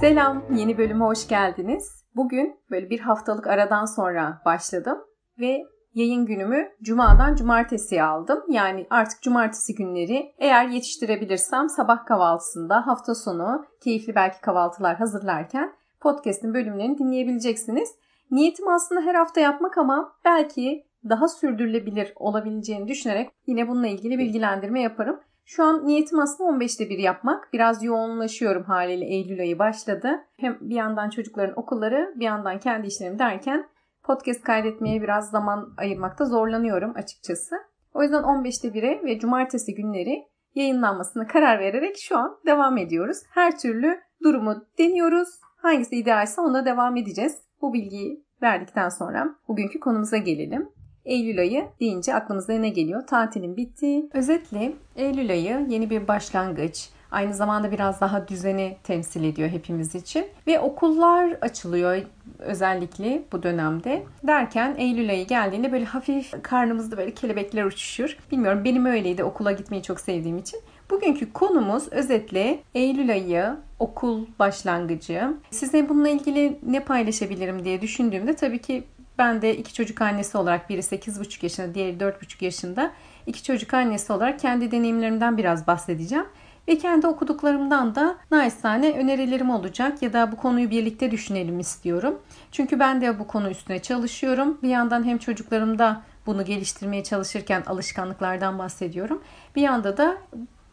Selam, 0.00 0.44
yeni 0.54 0.78
bölüme 0.78 1.04
hoş 1.04 1.28
geldiniz. 1.28 2.04
Bugün 2.16 2.60
böyle 2.70 2.90
bir 2.90 3.00
haftalık 3.00 3.46
aradan 3.46 3.84
sonra 3.84 4.42
başladım 4.44 4.98
ve 5.40 5.62
yayın 5.94 6.26
günümü 6.26 6.68
cumadan 6.82 7.34
cumartesiye 7.34 8.02
aldım. 8.02 8.44
Yani 8.48 8.86
artık 8.90 9.22
cumartesi 9.22 9.74
günleri 9.74 10.32
eğer 10.38 10.68
yetiştirebilirsem 10.68 11.68
sabah 11.68 12.06
kahvaltısında 12.06 12.86
hafta 12.86 13.14
sonu 13.14 13.66
keyifli 13.84 14.14
belki 14.14 14.40
kahvaltılar 14.40 14.96
hazırlarken 14.96 15.72
podcast'in 16.00 16.54
bölümlerini 16.54 16.98
dinleyebileceksiniz. 16.98 17.88
Niyetim 18.30 18.68
aslında 18.68 19.00
her 19.00 19.14
hafta 19.14 19.40
yapmak 19.40 19.78
ama 19.78 20.12
belki 20.24 20.86
daha 21.08 21.28
sürdürülebilir 21.28 22.12
olabileceğini 22.16 22.88
düşünerek 22.88 23.30
yine 23.46 23.68
bununla 23.68 23.86
ilgili 23.86 24.18
bilgilendirme 24.18 24.82
yaparım. 24.82 25.20
Şu 25.48 25.64
an 25.64 25.86
niyetim 25.86 26.18
aslında 26.18 26.50
15'te 26.50 26.88
bir 26.88 26.98
yapmak. 26.98 27.52
Biraz 27.52 27.84
yoğunlaşıyorum 27.84 28.62
haliyle 28.62 29.04
Eylül 29.04 29.40
ayı 29.40 29.58
başladı. 29.58 30.24
Hem 30.36 30.58
bir 30.60 30.74
yandan 30.74 31.10
çocukların 31.10 31.58
okulları 31.58 32.14
bir 32.16 32.24
yandan 32.24 32.58
kendi 32.58 32.86
işlerim 32.86 33.18
derken 33.18 33.68
podcast 34.02 34.42
kaydetmeye 34.42 35.02
biraz 35.02 35.30
zaman 35.30 35.74
ayırmakta 35.78 36.24
zorlanıyorum 36.24 36.92
açıkçası. 36.96 37.56
O 37.94 38.02
yüzden 38.02 38.22
15'te 38.22 38.68
1'e 38.68 39.04
ve 39.04 39.18
cumartesi 39.18 39.74
günleri 39.74 40.24
yayınlanmasına 40.54 41.26
karar 41.26 41.58
vererek 41.58 41.96
şu 41.98 42.18
an 42.18 42.38
devam 42.46 42.78
ediyoruz. 42.78 43.18
Her 43.30 43.58
türlü 43.58 44.00
durumu 44.22 44.64
deniyoruz. 44.78 45.28
Hangisi 45.62 45.96
idealse 45.96 46.40
ona 46.40 46.64
devam 46.64 46.96
edeceğiz. 46.96 47.38
Bu 47.62 47.72
bilgiyi 47.72 48.24
verdikten 48.42 48.88
sonra 48.88 49.34
bugünkü 49.48 49.80
konumuza 49.80 50.16
gelelim. 50.16 50.68
Eylül 51.08 51.40
ayı 51.40 51.66
deyince 51.80 52.14
aklımıza 52.14 52.52
ne 52.52 52.68
geliyor? 52.68 53.06
Tatilin 53.06 53.56
bittiği. 53.56 54.10
Özetle 54.12 54.72
Eylül 54.96 55.30
ayı 55.30 55.66
yeni 55.68 55.90
bir 55.90 56.08
başlangıç. 56.08 56.88
Aynı 57.10 57.34
zamanda 57.34 57.72
biraz 57.72 58.00
daha 58.00 58.28
düzeni 58.28 58.76
temsil 58.82 59.24
ediyor 59.24 59.48
hepimiz 59.48 59.94
için. 59.94 60.26
Ve 60.46 60.60
okullar 60.60 61.36
açılıyor 61.40 62.02
özellikle 62.38 63.22
bu 63.32 63.42
dönemde. 63.42 64.02
Derken 64.22 64.74
Eylül 64.78 65.10
ayı 65.10 65.26
geldiğinde 65.26 65.72
böyle 65.72 65.84
hafif 65.84 66.42
karnımızda 66.42 66.96
böyle 66.96 67.14
kelebekler 67.14 67.64
uçuşur. 67.64 68.16
Bilmiyorum 68.32 68.64
benim 68.64 68.86
öyleydi 68.86 69.24
okula 69.24 69.52
gitmeyi 69.52 69.82
çok 69.82 70.00
sevdiğim 70.00 70.38
için. 70.38 70.60
Bugünkü 70.90 71.32
konumuz 71.32 71.92
özetle 71.92 72.58
Eylül 72.74 73.10
ayı, 73.10 73.56
okul 73.78 74.26
başlangıcı. 74.38 75.34
Size 75.50 75.88
bununla 75.88 76.08
ilgili 76.08 76.58
ne 76.66 76.80
paylaşabilirim 76.80 77.64
diye 77.64 77.80
düşündüğümde 77.80 78.36
tabii 78.36 78.58
ki 78.58 78.84
ben 79.18 79.42
de 79.42 79.56
iki 79.56 79.74
çocuk 79.74 80.02
annesi 80.02 80.38
olarak 80.38 80.70
biri 80.70 80.80
8,5 80.80 81.44
yaşında, 81.44 81.74
diğeri 81.74 81.96
4,5 81.96 82.44
yaşında 82.44 82.90
iki 83.26 83.42
çocuk 83.42 83.74
annesi 83.74 84.12
olarak 84.12 84.40
kendi 84.40 84.70
deneyimlerimden 84.70 85.36
biraz 85.36 85.66
bahsedeceğim. 85.66 86.26
Ve 86.68 86.78
kendi 86.78 87.06
okuduklarımdan 87.06 87.94
da 87.94 88.16
naçizane 88.30 88.92
önerilerim 88.92 89.50
olacak 89.50 90.02
ya 90.02 90.12
da 90.12 90.32
bu 90.32 90.36
konuyu 90.36 90.70
birlikte 90.70 91.10
düşünelim 91.10 91.60
istiyorum. 91.60 92.18
Çünkü 92.52 92.78
ben 92.78 93.00
de 93.00 93.18
bu 93.18 93.26
konu 93.26 93.50
üstüne 93.50 93.78
çalışıyorum. 93.78 94.58
Bir 94.62 94.68
yandan 94.68 95.04
hem 95.04 95.18
çocuklarımda 95.18 96.02
bunu 96.26 96.44
geliştirmeye 96.44 97.04
çalışırken 97.04 97.62
alışkanlıklardan 97.66 98.58
bahsediyorum. 98.58 99.22
Bir 99.56 99.62
yanda 99.62 99.96
da 99.96 100.16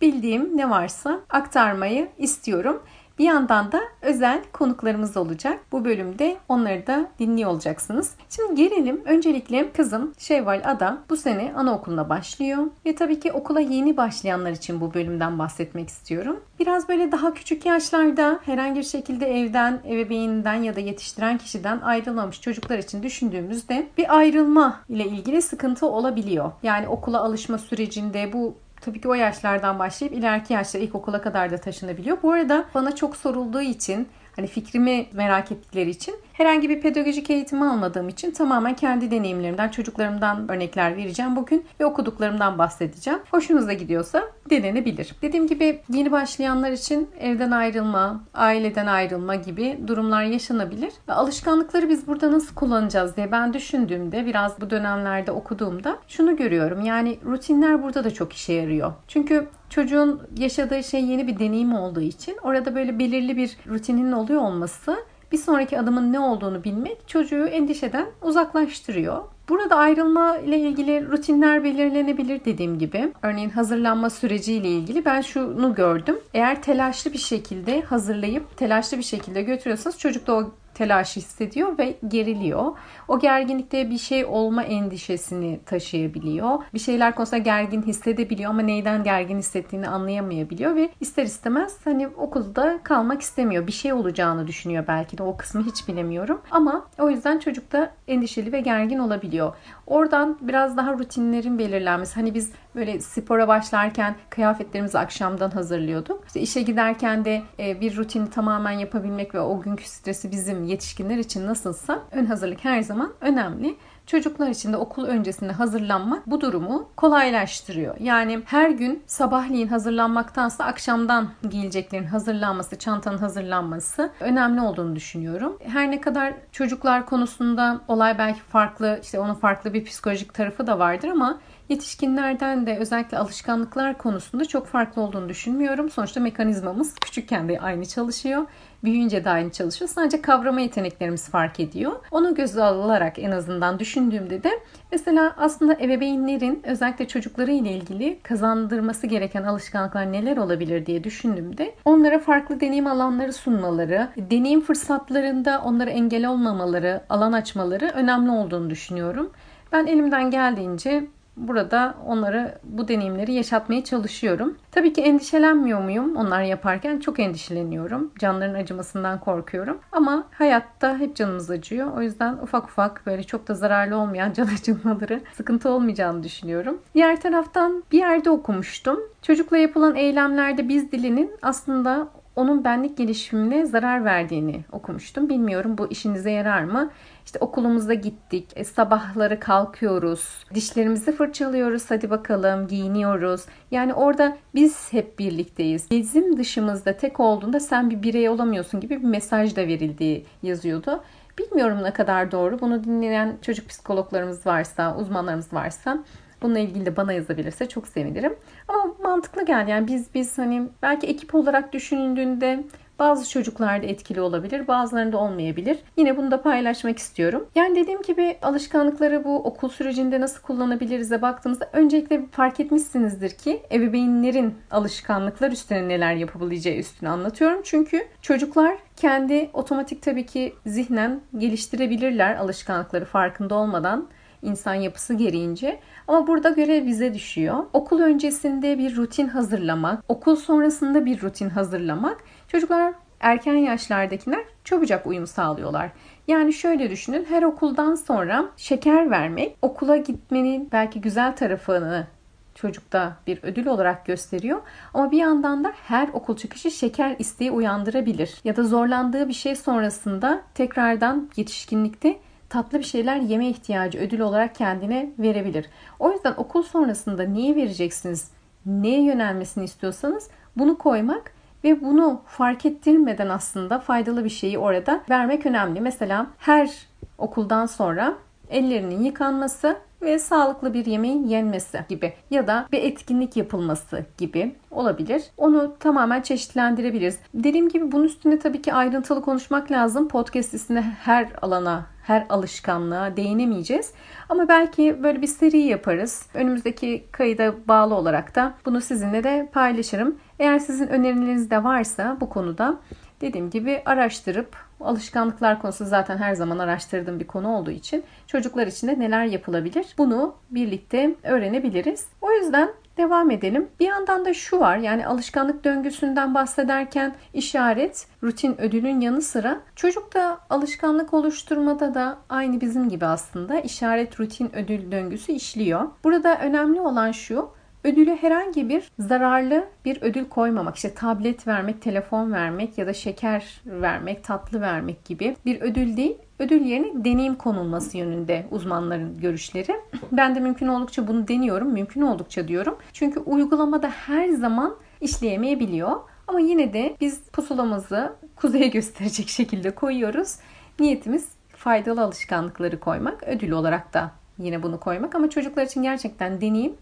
bildiğim 0.02 0.58
ne 0.58 0.70
varsa 0.70 1.20
aktarmayı 1.30 2.10
istiyorum. 2.18 2.84
Bir 3.20 3.26
yandan 3.26 3.72
da 3.72 3.82
özel 4.02 4.42
konuklarımız 4.54 5.18
olacak. 5.18 5.60
Bu 5.72 5.86
bölümde 5.86 6.38
onları 6.50 6.88
da 6.88 7.08
dinliyor 7.20 7.52
olacaksınız. 7.52 8.12
Şimdi 8.30 8.56
gelelim. 8.56 9.02
Öncelikle 9.06 9.72
kızım 9.72 10.14
Şevval 10.18 10.62
Ada 10.66 10.98
bu 11.10 11.18
sene 11.18 11.54
anaokuluna 11.56 12.10
başlıyor. 12.10 12.64
Ve 12.86 12.96
tabii 12.96 13.20
ki 13.20 13.32
okula 13.32 13.60
yeni 13.60 13.98
başlayanlar 13.98 14.52
için 14.52 14.82
bu 14.82 14.94
bölümden 14.94 15.40
bahsetmek 15.40 15.90
istiyorum. 15.90 16.40
Biraz 16.60 16.90
böyle 16.90 17.12
daha 17.12 17.34
küçük 17.34 17.66
yaşlarda 17.66 18.40
herhangi 18.46 18.80
bir 18.80 18.86
şekilde 18.86 19.40
evden, 19.40 19.80
ebeveyninden 19.88 20.64
ya 20.64 20.76
da 20.76 20.80
yetiştiren 20.80 21.38
kişiden 21.38 21.80
ayrılmamış 21.80 22.42
çocuklar 22.42 22.78
için 22.78 23.04
düşündüğümüzde 23.04 23.88
bir 23.98 24.18
ayrılma 24.18 24.80
ile 24.90 25.06
ilgili 25.06 25.42
sıkıntı 25.42 25.88
olabiliyor. 25.88 26.52
Yani 26.64 26.88
okula 26.88 27.20
alışma 27.20 27.58
sürecinde 27.58 28.34
bu 28.34 28.56
tabii 28.86 29.02
ki 29.02 29.08
o 29.08 29.14
yaşlardan 29.14 29.80
başlayıp 29.80 30.16
ileriki 30.18 30.54
yaşta 30.54 30.78
ilkokula 30.78 31.22
kadar 31.22 31.52
da 31.52 31.58
taşınabiliyor. 31.58 32.18
Bu 32.24 32.32
arada 32.32 32.66
bana 32.74 32.96
çok 32.96 33.18
sorulduğu 33.18 33.62
için 33.62 34.10
hani 34.36 34.48
fikrimi 34.48 35.08
merak 35.14 35.52
ettikleri 35.52 35.90
için 35.90 36.16
herhangi 36.38 36.70
bir 36.70 36.82
pedagojik 36.82 37.30
eğitim 37.30 37.62
almadığım 37.62 38.10
için 38.10 38.32
tamamen 38.32 38.76
kendi 38.76 39.12
deneyimlerimden, 39.12 39.70
çocuklarımdan 39.70 40.52
örnekler 40.52 40.98
vereceğim 40.98 41.36
bugün 41.36 41.66
ve 41.80 41.86
okuduklarımdan 41.86 42.58
bahsedeceğim. 42.58 43.20
Hoşunuza 43.32 43.74
gidiyorsa 43.74 44.24
denenebilir. 44.50 45.16
Dediğim 45.22 45.48
gibi 45.48 45.82
yeni 45.90 46.12
başlayanlar 46.12 46.72
için 46.72 47.10
evden 47.20 47.52
ayrılma, 47.52 48.24
aileden 48.34 48.88
ayrılma 48.88 49.36
gibi 49.36 49.80
durumlar 49.88 50.24
yaşanabilir. 50.24 50.94
Alışkanlıkları 51.08 51.90
biz 51.90 52.08
burada 52.08 52.32
nasıl 52.32 52.56
kullanacağız 52.56 53.18
diye 53.18 53.32
ben 53.32 53.54
düşündüğümde 53.54 54.26
biraz 54.26 54.62
bu 54.62 54.70
dönemlerde 54.70 55.32
okuduğumda 55.32 55.98
şunu 56.08 56.36
görüyorum. 56.36 56.86
Yani 56.86 57.20
rutinler 57.26 57.84
burada 57.84 58.04
da 58.04 58.14
çok 58.14 58.34
işe 58.34 58.54
yarıyor. 58.54 58.94
Çünkü 59.08 59.48
çocuğun 59.70 60.22
yaşadığı 60.38 60.84
şey 60.84 61.06
yeni 61.06 61.28
bir 61.28 61.40
deneyim 61.40 61.74
olduğu 61.74 62.02
için 62.02 62.38
orada 62.44 62.76
böyle 62.76 63.00
belirli 63.00 63.38
bir 63.38 63.58
rutinin 63.68 64.12
oluyor 64.12 64.42
olması 64.42 64.98
bir 65.32 65.38
sonraki 65.38 65.80
adımın 65.80 66.14
ne 66.14 66.20
olduğunu 66.20 66.64
bilmek 66.64 67.08
çocuğu 67.08 67.46
endişeden 67.46 68.08
uzaklaştırıyor. 68.22 69.24
Burada 69.50 69.76
ayrılma 69.76 70.38
ile 70.38 70.60
ilgili 70.60 71.08
rutinler 71.08 71.64
belirlenebilir 71.64 72.46
dediğim 72.46 72.80
gibi. 72.80 73.14
Örneğin 73.22 73.50
hazırlanma 73.50 74.10
süreciyle 74.10 74.70
ilgili 74.70 75.06
ben 75.06 75.22
şunu 75.22 75.76
gördüm. 75.76 76.20
Eğer 76.34 76.62
telaşlı 76.62 77.14
bir 77.14 77.18
şekilde 77.18 77.82
hazırlayıp 77.82 78.58
telaşlı 78.58 78.98
bir 78.98 79.04
şekilde 79.04 79.42
götürüyorsanız 79.42 79.98
çocuk 79.98 80.28
da 80.28 80.34
o 80.36 80.52
telaş 80.76 81.16
hissediyor 81.16 81.78
ve 81.78 81.96
geriliyor. 82.08 82.72
O 83.08 83.20
gerginlikte 83.20 83.90
bir 83.90 83.98
şey 83.98 84.26
olma 84.26 84.64
endişesini 84.64 85.60
taşıyabiliyor. 85.66 86.60
Bir 86.74 86.80
şeyler 86.80 87.16
konusunda 87.16 87.38
gergin 87.38 87.82
hissedebiliyor 87.82 88.50
ama 88.50 88.62
neyden 88.62 89.04
gergin 89.04 89.38
hissettiğini 89.38 89.88
anlayamayabiliyor 89.88 90.76
ve 90.76 90.90
ister 91.00 91.24
istemez 91.24 91.78
hani 91.84 92.08
okulda 92.08 92.80
kalmak 92.84 93.22
istemiyor. 93.22 93.68
Bir 93.68 93.72
şey 93.72 93.94
olacağını 93.94 94.48
düşünüyor 94.48 94.84
belki 94.88 95.18
de 95.18 95.24
o 95.24 95.38
kısmı 95.38 95.66
hiç 95.66 95.88
bilemiyorum. 95.88 96.42
Ama 96.52 96.88
o 97.00 97.10
yüzden 97.10 97.40
çocuk 97.40 97.72
da 97.72 97.92
endişeli 98.08 98.52
ve 98.52 98.60
gergin 98.60 99.00
olabiliyor. 99.00 99.56
Oradan 99.88 100.38
biraz 100.42 100.78
daha 100.78 100.94
rutinlerin 100.94 101.60
belirlenmesi. 101.60 102.16
Hani 102.16 102.34
biz 102.34 102.52
böyle 102.76 103.00
spora 103.00 103.48
başlarken 103.48 104.16
kıyafetlerimizi 104.30 105.00
akşamdan 105.00 105.52
hazırlıyorduk. 105.52 106.24
İşte 106.28 106.40
işe 106.40 106.62
giderken 106.62 107.26
de 107.26 107.42
e, 107.60 107.82
bir 107.82 107.98
rutini 107.98 108.30
tamamen 108.30 108.72
yapabilmek 108.72 109.36
ve 109.36 109.40
o 109.40 109.62
günkü 109.62 109.90
stresi 109.90 110.32
bizim 110.32 110.64
yetişkinler 110.64 111.18
için 111.18 111.48
nasılsa 111.48 112.00
ön 112.12 112.26
hazırlık 112.26 112.66
her 112.66 112.82
zaman 112.82 113.14
önemli. 113.22 113.76
Çocuklar 114.06 114.50
için 114.50 114.74
de 114.74 114.78
okul 114.78 115.06
öncesinde 115.06 115.52
hazırlanmak 115.52 116.28
bu 116.28 116.42
durumu 116.42 116.90
kolaylaştırıyor. 116.98 117.96
Yani 118.00 118.42
her 118.46 118.70
gün 118.70 119.04
sabahleyin 119.08 119.68
hazırlanmaktansa 119.68 120.64
akşamdan 120.64 121.30
giyileceklerin 121.50 122.06
hazırlanması, 122.06 122.80
çantanın 122.80 123.18
hazırlanması 123.18 124.12
önemli 124.20 124.62
olduğunu 124.62 124.96
düşünüyorum. 124.96 125.58
Her 125.68 125.92
ne 125.92 126.02
kadar 126.02 126.34
çocuklar 126.52 127.06
konusunda 127.06 127.82
olay 127.88 128.18
belki 128.18 128.40
farklı, 128.40 129.00
işte 129.04 129.20
onun 129.20 129.34
farklı 129.34 129.74
bir 129.74 129.86
psikolojik 129.86 130.34
tarafı 130.34 130.68
da 130.68 130.80
vardır 130.80 131.08
ama 131.08 131.40
Yetişkinlerden 131.70 132.68
de 132.68 132.78
özellikle 132.78 133.18
alışkanlıklar 133.18 133.98
konusunda 133.98 134.46
çok 134.46 134.68
farklı 134.68 135.02
olduğunu 135.02 135.30
düşünmüyorum. 135.30 135.90
Sonuçta 135.90 136.20
mekanizmamız 136.20 136.96
küçükken 136.96 137.50
de 137.50 137.60
aynı 137.60 137.86
çalışıyor. 137.86 138.46
Büyüyünce 138.84 139.26
de 139.26 139.30
aynı 139.30 139.52
çalışıyor. 139.52 139.90
Sadece 139.90 140.22
kavrama 140.22 140.62
yeteneklerimiz 140.62 141.30
fark 141.30 141.60
ediyor. 141.60 141.92
Onu 142.12 142.36
göze 142.36 142.64
alarak 142.64 143.20
en 143.20 143.32
azından 143.32 143.80
düşündüğümde 143.80 144.44
de 144.44 144.50
mesela 144.92 145.36
aslında 145.38 145.74
ebeveynlerin 145.74 146.62
özellikle 146.66 147.08
çocukları 147.08 147.52
ile 147.52 147.72
ilgili 147.72 148.20
kazandırması 148.24 149.08
gereken 149.08 149.44
alışkanlıklar 149.44 150.12
neler 150.12 150.38
olabilir 150.38 150.86
diye 150.86 151.04
düşündüğümde 151.04 151.76
onlara 151.86 152.20
farklı 152.20 152.60
deneyim 152.60 152.88
alanları 152.88 153.34
sunmaları, 153.34 154.10
deneyim 154.18 154.62
fırsatlarında 154.62 155.62
onlara 155.66 155.90
engel 155.90 156.26
olmamaları, 156.26 157.04
alan 157.10 157.34
açmaları 157.34 157.92
önemli 157.94 158.32
olduğunu 158.32 158.70
düşünüyorum. 158.70 159.32
Ben 159.72 159.88
elimden 159.88 160.32
geldiğince 160.32 161.08
burada 161.38 161.96
onlara 162.06 162.60
bu 162.64 162.88
deneyimleri 162.88 163.34
yaşatmaya 163.34 163.84
çalışıyorum. 163.84 164.58
Tabii 164.72 164.94
ki 164.94 165.02
endişelenmiyor 165.02 165.82
muyum 165.82 166.16
onlar 166.16 166.42
yaparken? 166.42 167.00
Çok 167.00 167.20
endişeleniyorum. 167.20 168.12
Canların 168.20 168.54
acımasından 168.54 169.20
korkuyorum. 169.20 169.78
Ama 169.92 170.24
hayatta 170.32 170.98
hep 170.98 171.16
canımız 171.16 171.52
acıyor. 171.52 171.98
O 171.98 172.02
yüzden 172.02 172.34
ufak 172.34 172.66
ufak 172.66 173.06
böyle 173.06 173.24
çok 173.24 173.48
da 173.48 173.54
zararlı 173.54 173.98
olmayan 173.98 174.34
can 174.34 174.48
acımaları 174.48 175.22
sıkıntı 175.34 175.70
olmayacağını 175.70 176.24
düşünüyorum. 176.24 176.78
Diğer 176.94 177.22
taraftan 177.22 177.84
bir 177.92 178.00
yerde 178.00 178.30
okumuştum. 178.30 179.00
Çocukla 179.22 179.58
yapılan 179.58 179.96
eylemlerde 179.96 180.70
biz 180.70 180.92
dilinin 180.92 181.32
aslında 181.42 182.08
onun 182.36 182.64
benlik 182.64 182.98
gelişimine 182.98 183.66
zarar 183.66 184.06
verdiğini 184.06 184.64
okumuştum. 184.72 185.30
Bilmiyorum 185.30 185.78
bu 185.78 185.92
işinize 185.92 186.32
yarar 186.32 186.64
mı? 186.64 186.92
İşte 187.26 187.40
okulumuzda 187.40 187.94
gittik, 187.94 188.50
e, 188.56 188.64
sabahları 188.64 189.40
kalkıyoruz, 189.40 190.46
dişlerimizi 190.54 191.12
fırçalıyoruz, 191.12 191.92
hadi 191.92 192.10
bakalım 192.10 192.68
giyiniyoruz. 192.68 193.46
Yani 193.72 193.94
orada 193.94 194.38
biz 194.56 194.94
hep 194.94 195.20
birlikteyiz. 195.20 195.92
Bizim 195.92 196.38
dışımızda 196.38 196.98
tek 196.98 197.20
olduğunda 197.20 197.60
sen 197.60 197.90
bir 197.90 198.04
birey 198.04 198.30
olamıyorsun 198.30 198.80
gibi 198.80 199.00
bir 199.00 199.08
mesaj 199.08 199.56
da 199.56 199.68
verildiği 199.68 200.26
yazıyordu. 200.44 201.04
Bilmiyorum 201.40 201.84
ne 201.84 201.94
kadar 201.94 202.32
doğru. 202.32 202.60
Bunu 202.60 202.84
dinleyen 202.84 203.38
çocuk 203.42 203.70
psikologlarımız 203.70 204.46
varsa, 204.46 204.98
uzmanlarımız 204.98 205.54
varsa 205.54 206.04
bununla 206.46 206.60
ilgili 206.60 206.86
de 206.86 206.98
bana 206.98 207.14
yazabilirse 207.14 207.70
çok 207.70 207.88
sevinirim. 207.88 208.36
Ama 208.68 208.96
mantıklı 209.04 209.46
geldi. 209.46 209.72
Yani 209.72 209.88
biz 209.88 210.14
biz 210.14 210.38
hani 210.38 210.68
belki 210.82 211.08
ekip 211.08 211.36
olarak 211.36 211.74
düşünüldüğünde 211.74 212.64
bazı 213.00 213.30
çocuklarda 213.30 213.86
etkili 213.86 214.22
olabilir, 214.22 214.68
bazılarında 214.68 215.18
olmayabilir. 215.18 215.78
Yine 215.98 216.18
bunu 216.18 216.32
da 216.32 216.42
paylaşmak 216.42 217.00
istiyorum. 217.00 217.48
Yani 217.56 217.76
dediğim 217.76 218.02
gibi 218.02 218.38
alışkanlıkları 218.42 219.24
bu 219.24 219.38
okul 219.38 219.70
sürecinde 219.70 220.22
nasıl 220.22 220.42
kullanabiliriz'e 220.42 221.22
baktığımızda 221.22 221.70
öncelikle 221.74 222.26
fark 222.32 222.60
etmişsinizdir 222.60 223.30
ki 223.30 223.62
ebeveynlerin 223.72 224.56
alışkanlıklar 224.72 225.52
üstüne 225.52 225.88
neler 225.88 226.14
yapabileceği 226.14 226.80
üstüne 226.80 227.10
anlatıyorum. 227.10 227.62
Çünkü 227.64 228.08
çocuklar 228.22 228.78
kendi 228.96 229.50
otomatik 229.54 230.02
tabii 230.02 230.26
ki 230.26 230.54
zihnen 230.66 231.22
geliştirebilirler 231.38 232.36
alışkanlıkları 232.36 233.06
farkında 233.06 233.56
olmadan 233.56 234.08
insan 234.46 234.74
yapısı 234.74 235.14
gereğince. 235.14 235.80
Ama 236.08 236.28
burada 236.28 236.50
görev 236.50 236.86
bize 236.86 237.14
düşüyor. 237.14 237.66
Okul 237.74 238.00
öncesinde 238.00 238.78
bir 238.78 238.96
rutin 238.96 239.28
hazırlamak, 239.28 240.04
okul 240.10 240.36
sonrasında 240.36 241.06
bir 241.06 241.22
rutin 241.22 241.50
hazırlamak. 241.50 242.24
Çocuklar 242.48 242.94
erken 243.20 243.56
yaşlardakiler 243.56 244.46
çabucak 244.64 245.08
uyum 245.08 245.28
sağlıyorlar. 245.28 245.92
Yani 246.28 246.54
şöyle 246.54 246.90
düşünün 246.90 247.26
her 247.30 247.44
okuldan 247.44 247.96
sonra 247.96 248.46
şeker 248.58 249.12
vermek 249.12 249.58
okula 249.62 249.98
gitmenin 249.98 250.70
belki 250.72 251.02
güzel 251.02 251.36
tarafını 251.36 252.08
çocukta 252.56 253.18
bir 253.28 253.40
ödül 253.44 253.66
olarak 253.66 254.06
gösteriyor. 254.06 254.62
Ama 254.94 255.12
bir 255.12 255.18
yandan 255.18 255.64
da 255.64 255.74
her 255.88 256.10
okul 256.14 256.38
çıkışı 256.38 256.72
şeker 256.72 257.16
isteği 257.20 257.52
uyandırabilir. 257.52 258.42
Ya 258.44 258.56
da 258.56 258.64
zorlandığı 258.64 259.28
bir 259.28 259.34
şey 259.34 259.56
sonrasında 259.56 260.42
tekrardan 260.54 261.30
yetişkinlikte 261.36 262.18
tatlı 262.56 262.80
bir 262.80 262.84
şeyler 262.84 263.16
yeme 263.16 263.50
ihtiyacı 263.50 264.00
ödül 264.00 264.20
olarak 264.20 264.56
kendine 264.56 265.10
verebilir. 265.20 265.66
O 266.00 266.12
yüzden 266.12 266.34
okul 266.38 266.64
sonrasında 266.64 267.24
niye 267.24 267.56
vereceksiniz, 267.56 268.32
neye 268.66 269.02
yönelmesini 269.02 269.64
istiyorsanız 269.64 270.30
bunu 270.58 270.78
koymak 270.78 271.32
ve 271.64 271.82
bunu 271.82 272.22
fark 272.26 272.66
ettirmeden 272.66 273.30
aslında 273.30 273.80
faydalı 273.80 274.24
bir 274.24 274.30
şeyi 274.30 274.58
orada 274.58 275.02
vermek 275.10 275.46
önemli. 275.46 275.82
Mesela 275.82 276.28
her 276.38 276.72
okuldan 277.18 277.66
sonra 277.66 278.14
ellerinin 278.50 279.04
yıkanması 279.04 279.78
ve 280.06 280.20
sağlıklı 280.20 280.74
bir 280.74 280.86
yemeğin 280.86 281.28
yenmesi 281.28 281.80
gibi 281.90 282.14
ya 282.32 282.48
da 282.48 282.68
bir 282.72 282.84
etkinlik 282.84 283.38
yapılması 283.38 284.06
gibi 284.18 284.56
olabilir. 284.72 285.24
Onu 285.38 285.76
tamamen 285.80 286.22
çeşitlendirebiliriz. 286.22 287.20
Dediğim 287.34 287.70
gibi 287.70 287.92
bunun 287.92 288.04
üstüne 288.04 288.40
tabii 288.40 288.62
ki 288.62 288.74
ayrıntılı 288.74 289.22
konuşmak 289.22 289.72
lazım. 289.72 290.08
Podcast 290.08 290.54
üstüne 290.54 290.82
her 290.82 291.28
alana 291.42 291.86
her 292.04 292.26
alışkanlığa 292.30 293.18
değinemeyeceğiz. 293.18 293.94
Ama 294.30 294.48
belki 294.48 295.04
böyle 295.04 295.22
bir 295.22 295.28
seri 295.28 295.58
yaparız. 295.58 296.26
Önümüzdeki 296.34 297.06
kayıda 297.12 297.54
bağlı 297.68 297.96
olarak 297.96 298.36
da 298.36 298.54
bunu 298.66 298.82
sizinle 298.82 299.24
de 299.24 299.50
paylaşırım. 299.54 300.16
Eğer 300.40 300.60
sizin 300.60 300.88
önerileriniz 300.88 301.52
de 301.52 301.64
varsa 301.64 302.18
bu 302.22 302.30
konuda 302.30 302.78
dediğim 303.22 303.50
gibi 303.50 303.82
araştırıp 303.86 304.56
alışkanlıklar 304.80 305.62
konusu 305.62 305.86
zaten 305.86 306.18
her 306.18 306.34
zaman 306.34 306.60
araştırdığım 306.60 307.20
bir 307.20 307.28
konu 307.28 307.56
olduğu 307.56 307.72
için 307.72 308.04
çocuklar 308.28 308.68
için 308.68 308.88
de 308.88 309.00
neler 309.00 309.26
yapılabilir 309.26 309.86
bunu 309.98 310.36
birlikte 310.52 311.16
öğrenebiliriz. 311.24 312.08
O 312.22 312.32
yüzden 312.32 312.70
Devam 312.98 313.32
edelim. 313.32 313.70
Bir 313.80 313.88
yandan 313.88 314.26
da 314.26 314.34
şu 314.34 314.60
var 314.60 314.78
yani 314.78 315.08
alışkanlık 315.08 315.64
döngüsünden 315.64 316.36
bahsederken 316.36 317.16
işaret, 317.34 318.08
rutin 318.24 318.62
ödülün 318.62 319.02
yanı 319.02 319.22
sıra 319.22 319.62
çocuk 319.76 320.14
da 320.14 320.40
alışkanlık 320.50 321.14
oluşturmada 321.14 321.94
da 321.94 322.18
aynı 322.30 322.62
bizim 322.62 322.90
gibi 322.90 323.06
aslında 323.06 323.60
işaret, 323.60 324.20
rutin, 324.20 324.56
ödül 324.56 324.92
döngüsü 324.92 325.32
işliyor. 325.32 325.88
Burada 326.04 326.40
önemli 326.40 326.82
olan 326.82 327.12
şu 327.12 327.50
Ödüle 327.86 328.16
herhangi 328.16 328.70
bir 328.70 328.92
zararlı 329.00 329.66
bir 329.86 330.02
ödül 330.02 330.26
koymamak. 330.26 330.76
İşte 330.76 330.94
tablet 330.94 331.48
vermek, 331.48 331.82
telefon 331.82 332.32
vermek 332.32 332.78
ya 332.78 332.88
da 332.88 332.94
şeker 332.94 333.62
vermek, 333.66 334.24
tatlı 334.24 334.62
vermek 334.62 335.06
gibi 335.06 335.36
bir 335.46 335.62
ödül 335.62 335.98
değil. 335.98 336.18
Ödül 336.40 336.66
yerine 336.66 337.06
deneyim 337.06 337.36
konulması 337.36 337.98
yönünde 337.98 338.46
uzmanların 338.52 339.20
görüşleri. 339.20 339.76
Ben 340.12 340.36
de 340.36 340.40
mümkün 340.40 340.68
oldukça 340.68 341.08
bunu 341.08 341.28
deniyorum. 341.28 341.74
Mümkün 341.74 342.02
oldukça 342.02 342.48
diyorum. 342.48 342.78
Çünkü 342.94 343.20
uygulamada 343.20 343.90
her 343.90 344.30
zaman 344.30 344.76
işleyemeyebiliyor. 345.02 345.92
Ama 346.28 346.40
yine 346.40 346.74
de 346.74 346.96
biz 347.02 347.22
pusulamızı 347.24 348.14
kuzeye 348.36 348.68
gösterecek 348.78 349.30
şekilde 349.30 349.72
koyuyoruz. 349.72 350.36
Niyetimiz 350.80 351.30
faydalı 351.56 352.02
alışkanlıkları 352.02 352.80
koymak, 352.80 353.24
ödül 353.24 353.52
olarak 353.52 353.94
da 353.94 354.12
yine 354.38 354.64
bunu 354.64 354.80
koymak 354.80 355.16
ama 355.16 355.30
çocuklar 355.30 355.66
için 355.66 355.84
gerçekten 355.84 356.42
deneyim 356.42 356.74